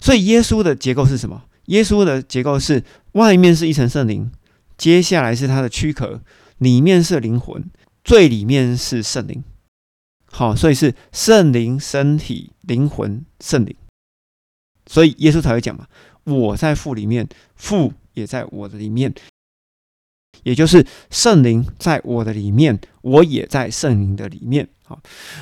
[0.00, 1.44] 所以耶稣的结构是什么？
[1.66, 2.82] 耶稣的结构是
[3.12, 4.30] 外面是一层圣灵，
[4.76, 6.20] 接下来是他的躯壳，
[6.58, 7.70] 里面是灵魂，
[8.02, 9.42] 最里面是圣灵。
[10.26, 13.76] 好，所以是圣灵、身体、灵魂、圣灵。
[14.86, 15.86] 所以耶稣才会讲嘛
[16.24, 19.14] ：“我在父里面，父也在我的里面。”
[20.42, 24.68] 也就是圣灵在我的里面，我也在圣灵的里面。
[24.84, 25.00] 好，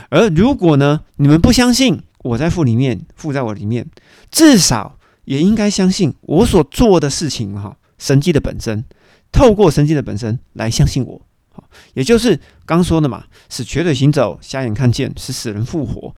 [0.09, 3.86] 而如果呢，你们不相信我在父里面，父在我里面，
[4.30, 7.55] 至少也应该相信我所做的事情。
[7.55, 8.84] 哈，神迹的本身，
[9.32, 11.22] 透过神迹的本身来相信我。
[11.53, 16.14] 好，也就是刚说的嘛，使瘸腿行走，瞎眼看见，使死人复活。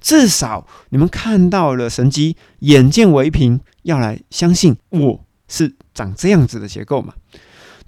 [0.00, 7.14] 至少你们看到了神迹，眼见为凭，要来相信我是长这样子的结构嘛。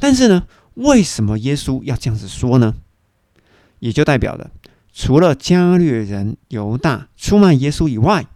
[0.05, 2.75] 但是呢，为什么耶稣要这样子说呢？
[3.79, 4.51] 也就代表了，
[4.93, 8.27] 除了加略人犹大出卖耶稣以外，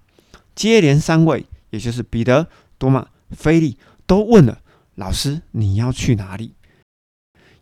[0.54, 2.46] 接连三位，也就是彼得、
[2.78, 4.62] 多马、菲利，都问了
[4.94, 6.54] 老师：“你要去哪里？”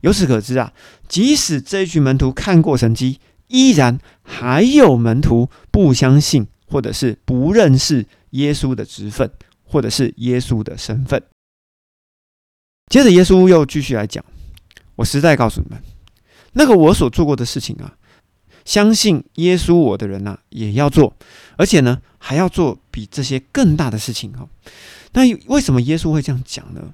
[0.03, 0.73] 由此可知啊，
[1.09, 9.29] 即使这一群门徒看过神迹，依然还有门徒不相信，或者是不认识耶稣的职分，
[9.65, 11.21] 或者是耶稣的身份。
[12.89, 14.25] 接着，耶稣又继续来讲
[14.95, 15.83] ：“我实在告诉你们，
[16.53, 17.97] 那个我所做过的事情啊，
[18.65, 21.13] 相信耶稣我的人呐，也要做，
[21.57, 24.49] 而且呢，还要做比这些更大的事情哈。
[25.15, 26.93] 那为什么耶稣会这样讲呢？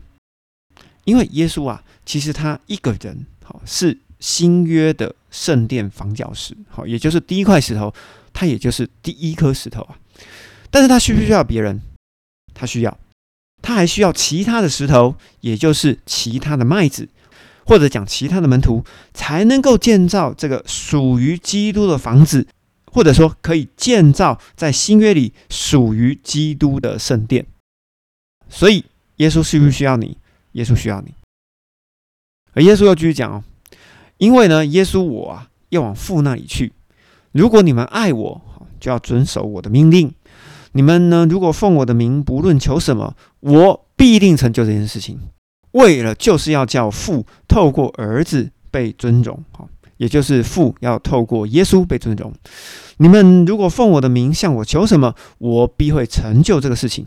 [1.04, 7.92] 因为耶稣啊，其实他一个人好是新约的圣殿房角石，好，也就是第一块石头，
[8.32, 9.98] 他也就是第一颗石头啊。
[10.70, 11.82] 但是他需不需要别人？
[12.54, 12.98] 他需要。”
[13.62, 17.08] 他还需要其他的石头，也就是其他的麦子，
[17.64, 18.84] 或者讲其他的门徒，
[19.14, 22.46] 才能够建造这个属于基督的房子，
[22.86, 27.46] 或者说可以建造在新约里属于基督的圣殿。
[28.48, 28.84] 所以，
[29.16, 30.18] 耶稣需不需要你？
[30.52, 31.14] 耶稣需要你。
[32.54, 33.44] 而耶稣又继续讲哦，
[34.18, 36.72] 因为呢，耶稣我啊要往父那里去。
[37.30, 38.42] 如果你们爱我，
[38.78, 40.12] 就要遵守我的命令。
[40.72, 41.26] 你们呢？
[41.28, 45.20] 如果奉我的名，不论求什么，我必定成就这件事情。
[45.72, 52.32] 为了就是要叫父透过儿子被尊荣，好，也就是父要透过耶稣被尊荣。
[52.98, 57.06] 你们如果奉我的名向我求什么，我必会成就这个事情。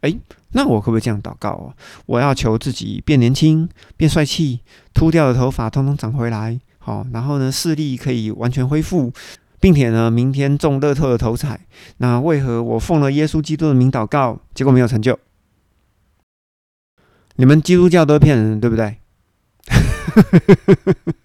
[0.00, 0.14] 哎，
[0.52, 1.74] 那我可不可以这样祷告哦？
[2.06, 4.60] 我要求自己变年轻、变帅气，
[4.94, 9.12] 秃掉的头发通通长回来，好，然后呢，视力可以完全恢复。
[9.62, 11.60] 并且呢，明天中乐透的头彩，
[11.98, 15.18] 那为何我奉了耶稣基督的名祷告，结果没有成就？
[17.40, 18.98] 你们基督教都骗人，对不对？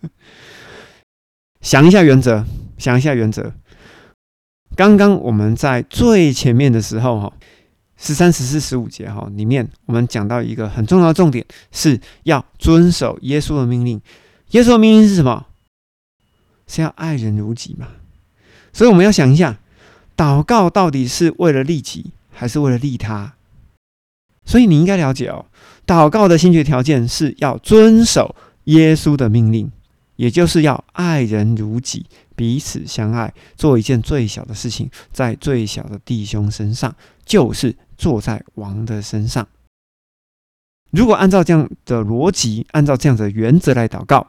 [1.59, 2.45] 想一下原则，
[2.77, 3.51] 想一下原则。
[4.77, 7.33] 刚刚我们在最前面的时候，哈，
[7.97, 14.01] 十三、十四、十五节，哈，里面我们讲到一个很重要的重点，是要遵守耶稣的命令。
[14.51, 15.47] 耶稣的命令是什么？
[16.65, 17.89] 是要爱人如己嘛。
[18.71, 19.57] 所以我们要想一下，
[20.15, 23.33] 祷告到底是为了利己，还是为了利他？
[24.47, 25.47] 所以你应该了解哦，
[25.85, 29.71] 祷告的先决条件是要遵守耶稣的命令，
[30.15, 32.05] 也就是要爱人如己，
[32.35, 39.47] 彼此相爱，做一件最小的事情，在最小的弟兄身上，就是坐在王的身上。
[40.91, 44.25] 如果按照这样的逻辑，按照这样的原则来祷告，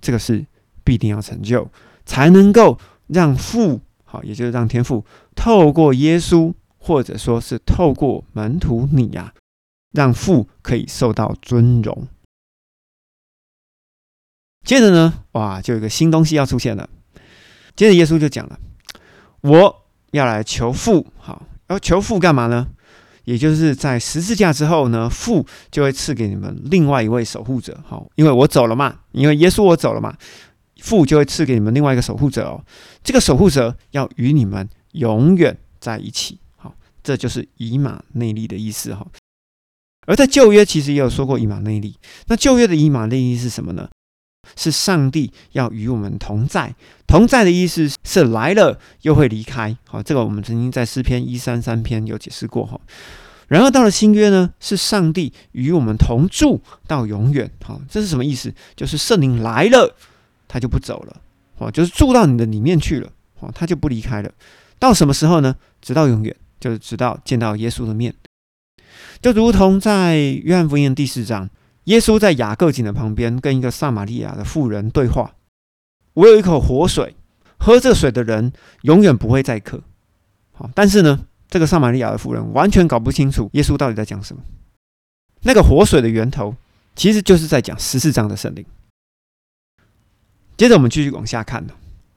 [0.00, 0.44] 这个事
[0.84, 1.68] 必定要成就，
[2.04, 5.04] 才能够让父好，也就是让天父
[5.34, 9.32] 透过耶稣，或者说是透过门徒你呀。
[9.92, 12.08] 让父可以受到尊荣。
[14.64, 16.88] 接着呢，哇，就有个新东西要出现了。
[17.74, 18.60] 接着耶稣就讲了
[19.40, 22.68] ：“我要来求父，好，要求父干嘛呢？
[23.24, 30.16] 也就是在十字架之后呢，父就会赐给你们另外一位守护者，好，因为我走了嘛，因为耶稣我走了嘛，
[30.80, 32.62] 父就会赐给你们另外一个守护者哦。
[33.02, 39.06] 这个守护者要与你们永远在一起，好，这就是以马内利的意思，哈。”
[40.06, 41.94] 而在旧约其实也有说过以马内利。
[42.26, 43.88] 那旧约的以马内利是什么呢？
[44.56, 46.74] 是上帝要与我们同在。
[47.06, 49.76] 同在的意思是来了又会离开。
[49.86, 52.80] 好，这个我们曾经在诗篇一三三篇有解释过哈。
[53.48, 57.50] 然而到了新约呢，是上帝与我们同住到永远。
[57.62, 58.52] 好，这是什么意思？
[58.74, 59.94] 就是圣灵来了，
[60.48, 61.20] 他就不走了。
[61.58, 63.10] 哦，就是住到你的里面去了。
[63.40, 64.32] 哦，他就不离开了。
[64.78, 65.54] 到什么时候呢？
[65.82, 68.14] 直到永远，就是直到见到耶稣的面。
[69.22, 71.50] 就如同在约翰福音第四章，
[71.84, 75.34] 耶稣在雅各井的旁边跟一个撒玛利亚的妇人对话
[76.14, 77.14] ：“我有一口活水，
[77.58, 78.50] 喝这水的人
[78.82, 79.82] 永远不会再渴。”
[80.52, 84.42] 好，但是呢，这个撒玛利亚的妇人完全搞不清楚耶稣到底在讲什么。
[85.42, 86.56] 那个活水的源头，
[86.96, 88.64] 其实就是在讲十四章的圣灵。
[90.56, 91.66] 接着我们继续往下看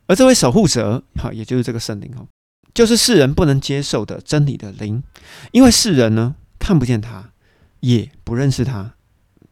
[0.07, 2.27] 而这位守护者，好，也就是这个圣灵哦，
[2.73, 5.03] 就是世人不能接受的真理的灵，
[5.51, 6.35] 因为世人呢。
[6.63, 7.33] 看不见他，
[7.81, 8.93] 也不认识他。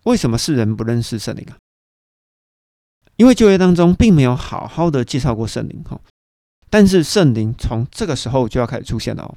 [0.03, 1.59] 为什么世人不认识圣灵啊？
[3.18, 5.99] 因为旧约当中并没有好好的介绍过圣灵哈。
[6.70, 9.36] 但是圣灵从这个时候就要开始出现了哦。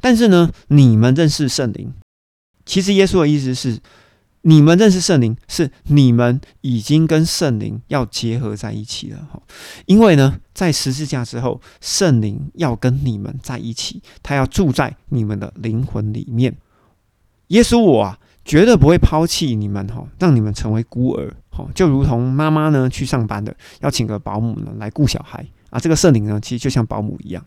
[0.00, 1.92] 但是呢，你们认识圣灵，
[2.64, 3.78] 其实耶稣的意思是，
[4.40, 9.42] 你们认识圣灵，是你们已经跟圣灵要结合在一起了哈。
[9.84, 16.56] 因为呢，在十字架之后，圣灵要跟你们在一起，他要住在你们的灵魂里面。
[17.52, 25.78] 耶稣，我啊，绝对不会抛弃你们哈，让你们成为孤儿哈，就如同妈妈呢去上班的，要请个保姆呢来顾小孩啊。
[25.78, 27.44] 这个圣灵呢，其实就像保姆一样。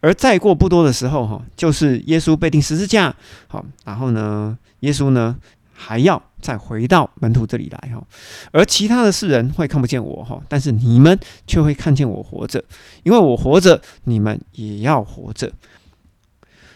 [0.00, 3.14] 而再过不多的时候哈，就是耶稣被钉十字架，
[3.48, 5.36] 好，然后呢，耶稣呢
[5.72, 8.06] 还要再回到门徒这里来哈，
[8.52, 11.18] 而其他的世人会看不见我哈，但是你们
[11.48, 12.64] 却会看见我活着，
[13.02, 15.52] 因为我活着，你们也要活着。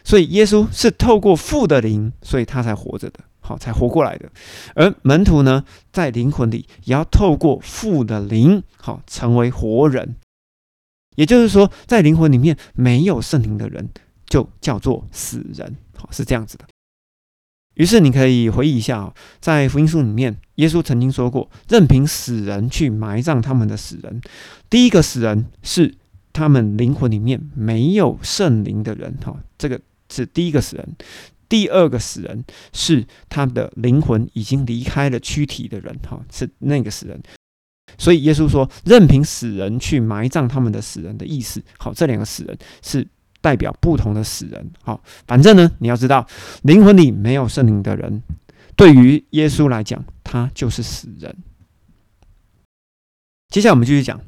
[0.05, 4.31] 所以耶稣是透过父的灵，所以他才活着的，好，才活过来的。
[4.75, 10.17] 而门徒呢，在灵魂里也要透过父的灵，好，成为活人。
[11.17, 13.89] 也就是说，在灵魂里面没有圣灵的人，
[14.27, 16.67] 就叫做死人，好，是这样子的。
[17.77, 24.21] 于是你可以回忆一下，在福音书里面，耶稣曾经说过，任凭死人去埋葬他们的死人。
[24.69, 25.95] 第一个死人是
[26.35, 29.81] 他们灵魂里面没有圣灵的人，哈，这个。
[30.11, 30.97] 是第一个死人，
[31.49, 37.21] 第二个死人是他的灵魂已经离开了躯体的人，哈，是那个死人。
[37.97, 43.07] 所以耶稣说，任凭死人去埋葬他们的死人的意思，好，这两个死人是
[43.41, 46.27] 代表不同的死人，好，反正呢，你要知道，
[46.63, 48.23] 灵魂里没有圣灵的人，
[48.75, 51.37] 对于耶稣来讲，他就是死人。
[53.51, 54.21] 接下来我们继续讲，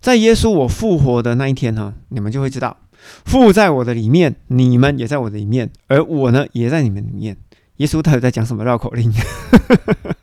[0.00, 2.76] 在耶稣我复活的那一天呢，你们就会知道。
[3.24, 7.36] 父在我的里面，你们也在我的里面，而我呢，也在你们里面。
[7.76, 9.12] 耶稣到底在讲什么绕口令？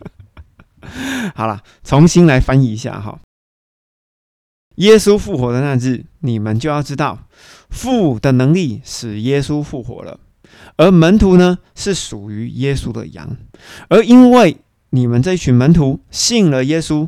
[1.36, 3.20] 好了，重新来翻译一下哈。
[4.76, 7.28] 耶稣复活的那日，你们就要知道，
[7.70, 10.20] 父的能力使耶稣复活了，
[10.78, 13.38] 而门徒呢，是属于耶稣的羊，
[13.90, 14.58] 而因为
[14.92, 17.08] 你们这群门徒信了耶稣。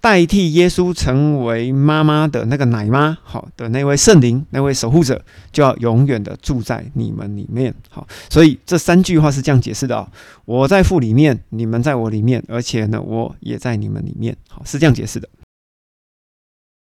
[0.00, 5.22] 代替耶稣成为妈妈的那个奶妈，好的那位圣灵，那位守护者，
[5.52, 7.74] 就要永远的住在你们里面。
[7.90, 10.08] 好，所以这三句话是这样解释的哦：
[10.46, 14.34] 我在父里面，你们在我里面，而且呢，我也在你们里面。
[14.48, 15.28] 好，是这样解释的。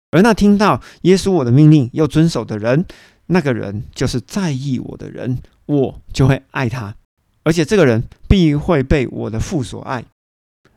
[0.10, 2.86] 而那听到耶稣我的命令又遵守的人，
[3.28, 5.38] 那个人就是在意我的人，
[5.68, 6.96] 我就会爱他，
[7.44, 10.04] 而且这个人必会被我的父所爱。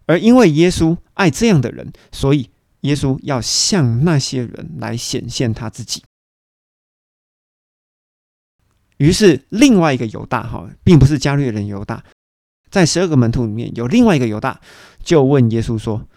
[0.06, 2.50] 而因为耶稣爱这样的人，所以
[2.80, 6.02] 耶稣要向那些人来显现他自己。
[8.98, 12.02] 于是，另外一个犹大哈，并不是加略人犹大，
[12.70, 14.60] 在十二个门徒里面有另外一个犹大，
[15.04, 16.08] 就问耶稣说：“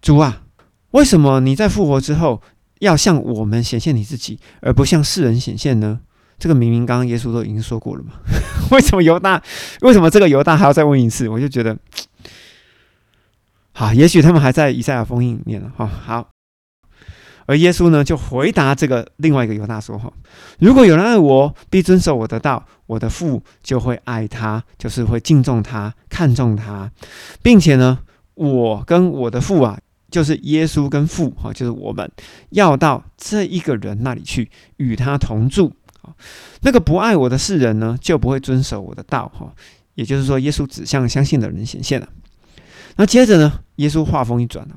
[0.00, 0.44] 主啊，
[0.92, 2.40] 为什么你在复活之后
[2.78, 6.00] 要向我们显现你自己，而不向世人显现呢？”
[6.38, 8.14] 这个明明刚刚耶稣都已经说过了嘛？
[8.72, 9.42] 为什么犹大？
[9.82, 11.28] 为什么这个犹大还要再问一次？
[11.28, 11.76] 我就觉得，
[13.80, 15.86] 好，也许他们还在以赛亚封印里面了哈。
[15.86, 16.28] 好。
[17.46, 20.12] 而耶稣呢，就回答这个另外一个犹大说：“哈，
[20.58, 26.92] 如果有人爱我，必遵守我的道，我的父就会爱他，就是会敬重他、看重他，
[27.40, 28.00] 并且呢，
[28.34, 29.78] 我跟我的父啊，
[30.10, 32.12] 就是耶稣跟父哈，就是我们
[32.50, 35.72] 要到这一个人那里去，与他同住。
[36.60, 39.32] 那个不爱我的世人呢，就不会遵守我的道。
[39.34, 39.50] 哈，
[39.94, 42.06] 也就是说，耶稣只向相信的人显现了。
[42.96, 44.76] 那接着呢，耶稣话锋一转了，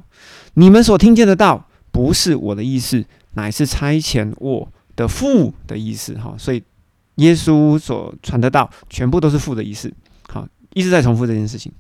[0.53, 6.15] 你们所听见的道。”不是我的意思，乃是差遣我的父的意思。
[6.15, 6.63] 哈，所以
[7.17, 9.93] 耶稣所传的道，全部都是父的意思。
[10.27, 11.71] 好，一直在重复这件事情。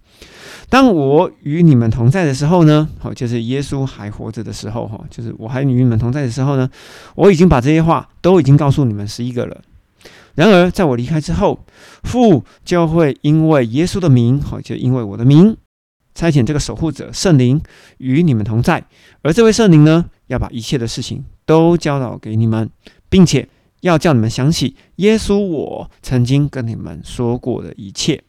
[0.69, 6.69] 当我与你们同在的时候呢，好，就是耶稣还活着的时候，哈，就是我还与你们同在的时候呢，
[7.15, 9.61] 我已经把这些话都已经告诉你们十一个了。
[10.35, 11.65] 然而，在我离开之后，
[12.03, 15.57] 父就会因为耶稣的名，好，就因为我的名。
[16.13, 17.61] 差遣这个守护者圣灵
[17.97, 18.85] 与你们同在，
[19.23, 22.69] 而这位圣灵呢，要把一切的事情都教导给你们，
[23.09, 23.49] 并且
[23.81, 28.23] 要叫你们想起耶稣我曾经跟你们说过的一切。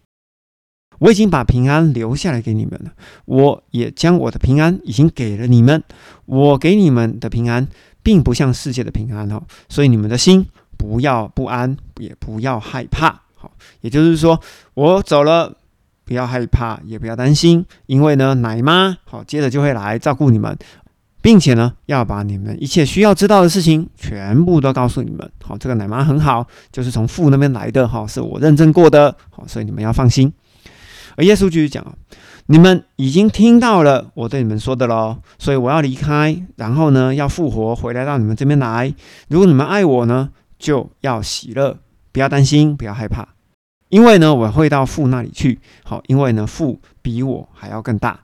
[1.00, 2.92] 我已经把平安留下来给你们了，
[3.26, 5.82] 我也将我的平安已经给了你们。
[6.24, 7.68] 我给你们的平安，
[8.02, 10.46] 并不像世界的平安哦，所以你们的心
[10.78, 13.22] 不要不安，也不要害怕。
[13.34, 13.50] 好，
[13.82, 14.40] 也就是说，
[14.74, 15.58] 我走了。
[16.04, 20.56] 不要害怕，也不要担心，因为呢，奶妈好，接着就会来照顾你们，
[21.22, 25.30] 并且呢，要把你们一切需要知道的事情全部都告诉你们。
[25.42, 30.32] 好，这个奶妈很好，就是从父那边来的哈，是我认证过的，好，所以你们要放心。
[31.16, 31.94] 而耶稣继续讲啊，
[32.46, 38.92] 你们已经听到了我对你们说的喽，所以我要离开，然后呢，要复活回来到你们这边来。
[39.28, 41.78] 如果你们爱我呢，就要喜乐，
[42.12, 43.33] 不要担心，不要害怕。
[43.94, 45.56] 因为呢，我会到父那里去。
[45.84, 48.18] 好，因为呢，父比我还要更大。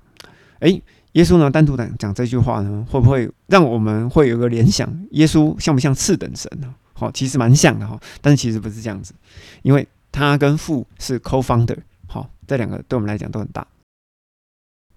[0.58, 4.92] 诶，耶稣呢，单独讲讲这句话呢，会不会让我们会有个联想？
[5.12, 6.74] 耶稣像不像次等神呢？
[6.92, 9.14] 好，其实蛮像的哈，但是其实不是这样子，
[9.62, 11.78] 因为他跟父是 co-founder。
[12.08, 13.64] 好，这两个对我们来讲都很大。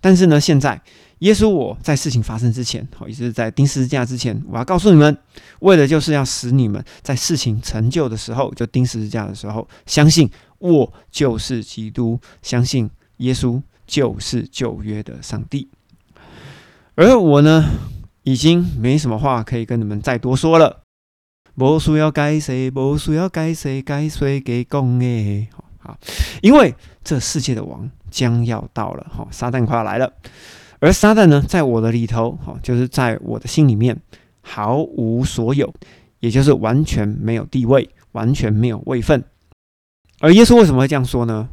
[0.01, 0.81] 但是呢，现在
[1.19, 5.15] 耶稣我在事情发生之前，好，也就是在钉十字架之前，我要告诉你们，
[5.59, 10.29] 为的就是要使你们在事情成就的时候，就钉十字架的时候，相信
[10.63, 15.67] 我就是基督，相信耶稣就是旧约的上帝。
[16.95, 17.65] 而我呢，
[18.23, 20.81] 已经没什么话可以跟你们再多说了。
[21.55, 25.49] 无需要改谁，无需要改谁，该谁给讲诶。
[25.77, 25.97] 好，
[26.41, 27.89] 因为这世界的王。
[28.13, 30.13] 将要到了，哈，撒旦快要来了，
[30.77, 33.99] 而撒旦呢，在我的里头，哈，就是在我的心里面
[34.41, 35.73] 毫无所有，
[36.19, 39.23] 也就是完全没有地位，完全没有位分。
[40.23, 41.49] 而耶稣为什么会这样说呢？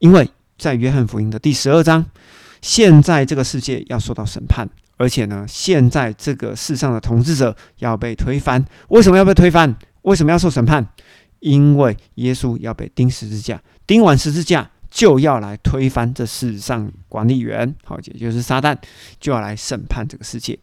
[0.00, 2.04] 因为在约翰福音的第十二章，
[2.60, 4.68] 现在这个世界要受到审判，
[4.98, 8.62] 而且呢，现在这个世上的统治者要被推翻。
[8.88, 9.74] 为什么要被推翻？
[10.02, 10.86] 为什么要受审判？
[11.40, 14.70] 因为耶稣要被钉十字架，钉完十字架。
[14.88, 18.76] 就要来推翻这世上管理员，好，也就是撒旦，
[19.18, 20.58] 就要来审判这个世界。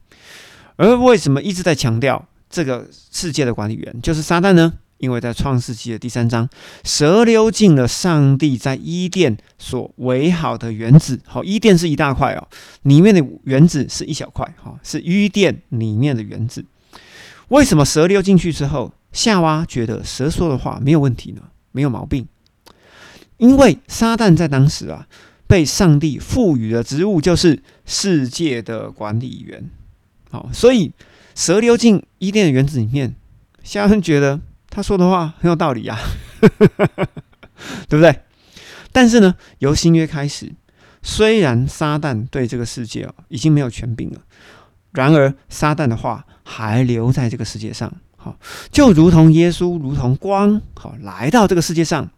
[0.75, 4.73] 而为什么一直在强调这个世界的管理员就是撒旦呢？
[5.03, 6.47] 因为在创世纪的第三章，
[6.85, 11.19] 蛇溜进了上帝在伊甸所围好的园子。
[11.25, 12.47] 好，伊甸是一大块哦，
[12.83, 16.63] 里面的园子是一小块，哈，是伊甸里面的园子。
[17.49, 21.41] 为什么蛇溜进去之后，夏娃觉得蛇说的话没有问题呢？
[21.73, 22.25] 没有毛病。
[23.35, 25.05] 因为撒旦在当时啊，
[25.47, 29.69] 被上帝赋予的职务就是世界的管理员，
[30.31, 30.93] 好，所以
[31.35, 33.13] 蛇溜进伊甸的园子里面，
[33.63, 34.39] 夏恩觉得
[34.73, 35.99] 他说的话很有道理呀，
[37.87, 38.21] 对不对？
[38.91, 40.51] 但是呢，由新约开始，
[41.03, 44.21] 虽然撒旦对这个世界啊已经没有权柄了，
[44.93, 48.35] 然而撒旦的话还留在这个世界上，好，
[48.71, 52.09] 就如同耶稣如同光，好来到这个世界上，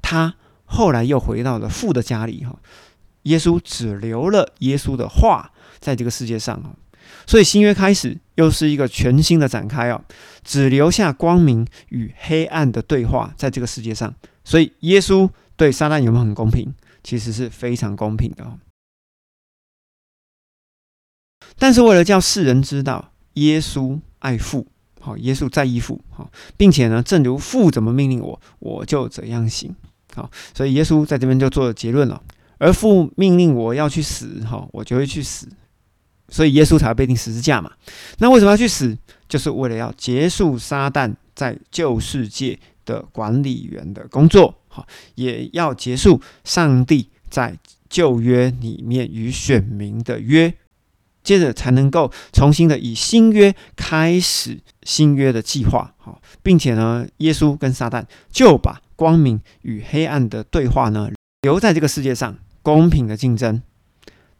[0.00, 0.34] 他。
[0.66, 2.58] 后来又回到了父的家里哈，
[3.24, 6.74] 耶稣只留了耶稣的话在这个世界上，
[7.26, 10.04] 所以新约开始又是一个全新的展开哦，
[10.42, 14.14] 只留下光明与黑暗的对话在这个世界上，
[14.44, 16.74] 所以耶稣对撒旦有没有很公平？
[17.02, 18.58] 其实是非常公平的。
[21.58, 24.66] 但是为了叫世人知道耶稣爱父，
[25.00, 29.74] 好，耶稣在意父，好，并且呢，正如父怎么命令我，我就怎样行，
[30.14, 32.22] 好，所以耶稣在这边就做了结论了。
[32.58, 35.46] 而父命令我要去死，哈，我就会去死。
[36.28, 37.70] 所以耶稣才会被钉十字架嘛？
[38.18, 38.96] 那为什么要去死？
[39.28, 47.56] 就是为了要结束撒旦在旧世界的管理员的工作，好，也要结束上帝在
[47.88, 50.54] 旧约里面与选民的约，
[51.22, 61.10] 接着才能够重新的以新约开始新约的计划，好，并且呢，耶稣跟撒旦就把光明与黑暗的对话呢
[61.42, 63.62] 留在这个世界上，公平的竞争。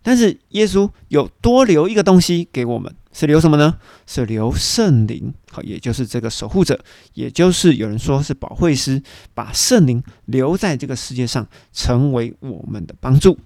[0.04, 3.78] 但是耶稣有多留一个东西给我们，是留什么呢？
[4.06, 6.78] 是留圣灵，好，也就是这个守护者，
[7.14, 9.02] 也就是有人说是保惠师，
[9.32, 13.38] 把圣灵留在这个世界上，成为我们的帮助。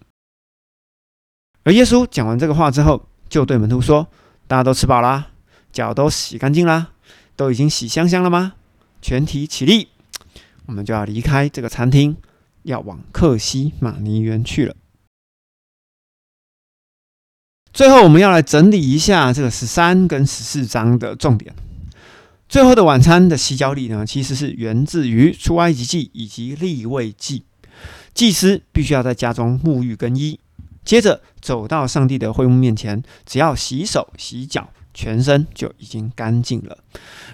[1.62, 4.08] 而耶稣讲完这个话之后，就对门徒说
[4.48, 5.30] ：“大家都吃饱啦，
[5.70, 6.88] 脚都洗干净啦，
[7.36, 8.54] 都已经洗香香了吗？
[9.00, 9.86] 全体起立，
[10.66, 12.16] 我们就要离开这个餐厅，
[12.64, 14.74] 要往克西马尼园去了。”
[17.72, 21.54] 最后，我们要来整理一下这个十三跟十四章的重点。
[22.48, 27.44] 最后的晚餐的洗脚礼呢，其实是源自于出埃及记以及立位记。
[28.14, 30.40] 祭司必须要在家中沐浴更衣，
[30.84, 36.78] 接着走到上帝的会幕面前，只要洗手洗脚，全身就已经干净了。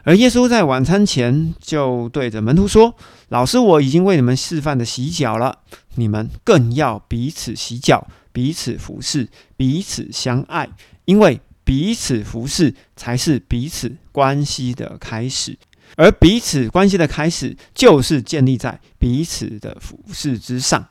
[0.02, 2.94] 而耶稣在晚餐前就对着门徒说
[3.30, 5.60] ：“老师，我已经为你们示范的洗脚了，
[5.94, 10.68] 你们更要彼此洗脚。”彼此服侍，彼此相爱，
[11.04, 15.56] 因为彼此服侍才是彼此关系的开始，
[15.96, 20.88] 而彼此关系的开始就是建立在彼此的服侍之上。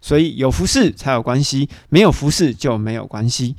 [0.00, 3.56] 所以有服侍才有关系，没有服侍就没有关系。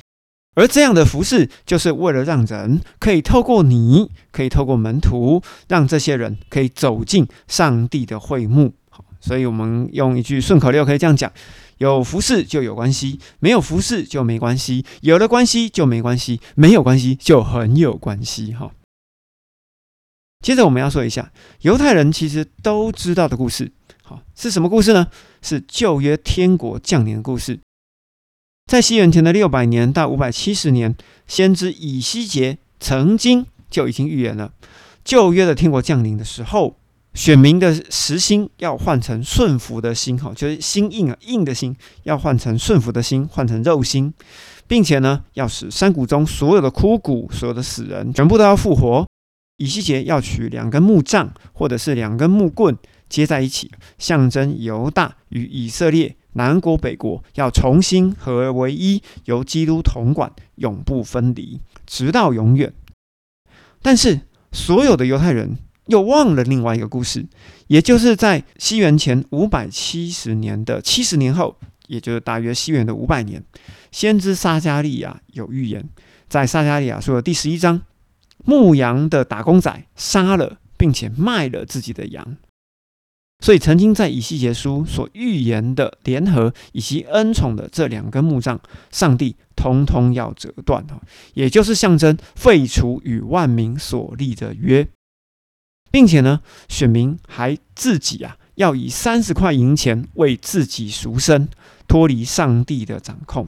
[0.55, 8.73] 而这样的服侍，就是为了让人可以透过你，可以透过门徒，让这些人可以走进上帝的会幕。
[9.21, 11.31] 所以我们用一句顺口溜可以这样讲。
[11.77, 18.53] 有服饰就有关系，没有服饰就没关系；有了关系就没关系，没有关系就很有关系。
[18.53, 18.71] 哈。
[20.45, 23.71] 接着我们要说一下犹太人其实都知道的故事，
[24.03, 25.07] 好是什么故事呢？
[25.41, 27.59] 是旧约天国降临的故事。
[28.67, 30.95] 在西元前的六百年到五百七十年，
[31.25, 34.53] 先知以西结曾经就已经预言了
[35.03, 36.77] 旧约的天国降临的时候。
[37.13, 44.13] 选民的实心要换成顺服的心，哈，就是心硬啊，硬的心要换成顺服的心，换成肉心，
[44.65, 49.05] 并且呢，要使山谷中所有的枯骨、所有的死人全部都要复活。
[49.57, 52.77] 以西结要取两根木杖或者是两根木棍
[53.09, 62.73] 接在一起，象征犹大与以色列南国北国要重新合而为一，由基督统管，永不分离，直到永远。
[63.81, 64.21] 但是
[64.53, 65.57] 所有的犹太人。
[65.91, 67.25] 又忘了另外一个故事，
[67.67, 73.43] 也就是在西元前五百七十年的七十年后，也就是大约西元的五百年，
[73.91, 75.87] 先知撒加利亚有预言，
[76.29, 77.81] 在撒加利亚书的第十一章，
[78.45, 82.37] 牧羊的打工仔杀了并且卖了自己的羊，
[83.43, 88.59] 所以曾经在以西结书所预言的联合以及恩宠的这两根木杖，
[88.91, 90.87] 上帝通通要折断。
[90.87, 91.01] 哈，
[91.33, 94.87] 也就是象征废除与万民所立的约。
[95.91, 96.39] 并且呢，
[96.69, 101.49] 选民还自己啊，要以三十块银钱为自己赎身，
[101.87, 103.47] 脱离上帝的掌控。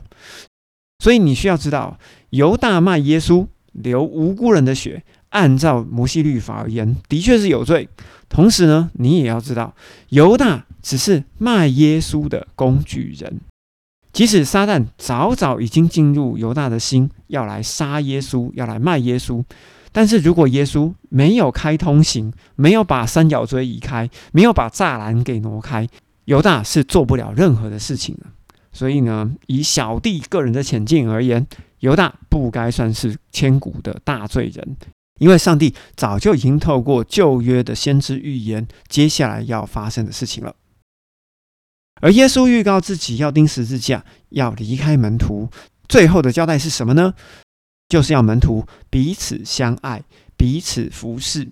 [1.00, 1.98] 所以你需要知道，
[2.30, 7.90] 犹大卖耶稣，流无辜人的血，按照摩西律法而言，的确是有罪。
[8.30, 9.76] 同时呢，你也要知道，
[10.10, 13.42] 犹大只是卖耶稣的工具人。
[14.12, 19.44] 即使撒旦早早已经进入犹大的心，要来杀耶稣，要来卖耶稣。
[19.94, 25.88] 但是如果耶稣没有开通行，没有把三角锥移开，没有把栅栏给挪开，
[26.26, 28.26] 犹大是做不了任何的事情的。
[28.72, 31.46] 所以呢，以小弟个人的浅见而言，
[31.80, 34.76] 犹大不该算是千古的大罪人，
[35.20, 40.56] 因为上帝早就已经透过旧约的先知预言，接下来要发生的事情了。
[42.02, 45.50] 而耶稣预告自己要钉十字架，要离开门徒，
[45.88, 47.14] 最后的交代是什么呢？
[47.90, 50.04] 就是要门徒彼此相爱，
[50.36, 51.50] 彼此服侍，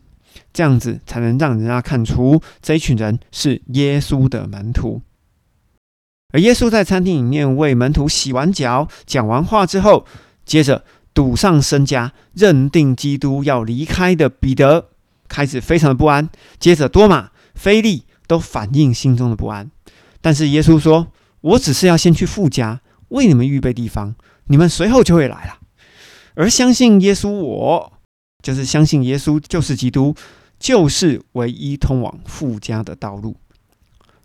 [0.52, 5.02] 这样子才能让人家看出这一群人是耶稣的门徒。
[6.34, 10.06] 而耶稣在餐厅里面为门徒洗完脚、讲完话之后，
[10.46, 14.90] 接着赌上身家，认定基督要离开的彼得
[15.28, 16.30] 开始非常的不安。
[16.58, 19.70] 接着多马、菲利都反映心中的不安。
[20.22, 21.12] 但是耶稣说
[21.42, 22.80] ：“我只是要先去富家
[23.10, 24.16] 为你们预备地方，
[24.46, 25.58] 你们随后就会来了。”
[26.42, 27.94] 而相信耶稣，我
[28.42, 30.16] 就是相信耶稣就是基督，
[30.60, 33.36] 就是唯一通往富家的道路。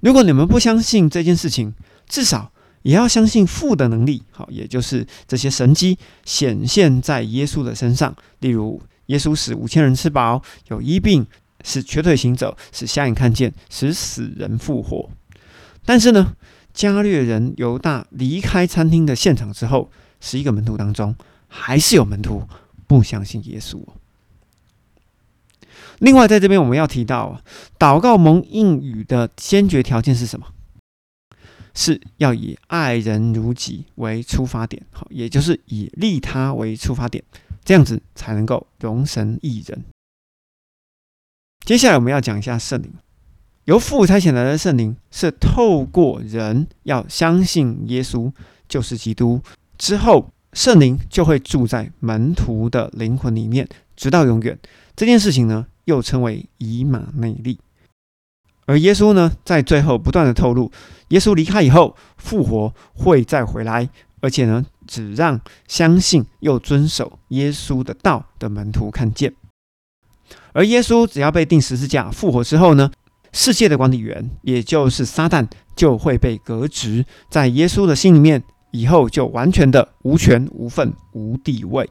[0.01, 1.75] 如果你们不相信这件事情，
[2.09, 2.51] 至少
[2.81, 4.23] 也要相信父的能力。
[4.31, 11.27] 好，也就是这些神迹显现在耶稣的身上，例如耶稣使五千人吃饱，有医病，
[11.63, 15.11] 使瘸腿行走，使瞎眼看见，使死人复活。
[15.85, 16.33] 但是呢，
[16.73, 21.15] 加略人犹大离开餐厅的现场之后，十一个门徒当中，
[21.49, 22.47] 还是有门徒
[22.87, 23.83] 不相信耶稣。
[25.99, 27.41] 另外，在这边我们要提到，
[27.79, 30.47] 祷告蒙应语的先决条件是什么？
[31.75, 37.23] 是要以爱人如己为出发点，好，也就是以利他为出发点，
[37.65, 39.85] 这样子才能够容神益人。
[41.67, 42.93] 接下来我们要讲一下圣灵，
[43.65, 48.33] 由父差遣来的圣灵是透过人要相信耶稣
[48.67, 49.43] 就是基督
[49.77, 54.59] 之后，圣灵就会住在门徒的灵魂里面，直到永远。
[54.97, 55.67] 这件事情呢？
[55.85, 57.61] 又称为以马内利，
[58.65, 60.73] 而耶稣呢，在最后不断的透露，
[61.09, 63.89] 耶稣离开以后复活会再回来，
[64.21, 69.35] 而且呢，只让相信又遵守耶稣的道的门徒看见。
[70.55, 72.91] 而耶稣只要被钉十字架复活之后呢，
[73.31, 75.47] 世界的管理员，也就是撒旦，
[75.77, 81.89] 就会被革职，在耶稣的心里面，以后就完全的无权无份无地位。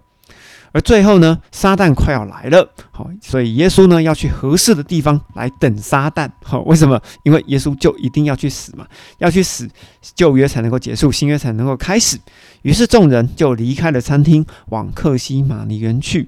[0.72, 6.30] 而最后呢，撒旦快要来了，好，所以耶稣呢要去合适的地方来等撒旦。
[6.44, 7.02] 好，为什么？
[7.24, 8.86] 因为耶稣就一定要去死嘛，
[9.20, 9.70] 要去死，
[10.16, 12.20] 旧约才能够结束，新约才能够开始。
[12.64, 16.28] 于是众人就离开了餐厅，往克西马尼园去。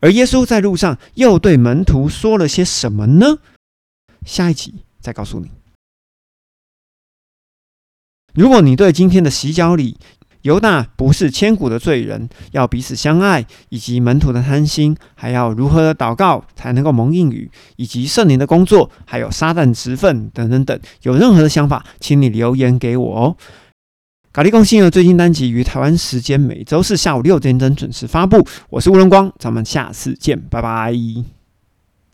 [0.00, 3.38] 而耶稣在路上又对门徒说了些什么呢？
[4.24, 5.50] 下一集再告诉你。
[8.38, 9.96] 如果你对今天的洗脚礼，
[10.42, 23.36] 犹大不是千古的罪人，要彼此相爱，以及门徒的贪心，还要如何的祷告才能够蒙应语，以及圣灵的工作，还有撒旦职分等等等，有任何的想法，请你留言给我哦。
[24.32, 30.94] 咖喱公信的最新单集于台湾时间每周四下午六点整准时发布，我是吴荣光，咱们下次见，拜拜。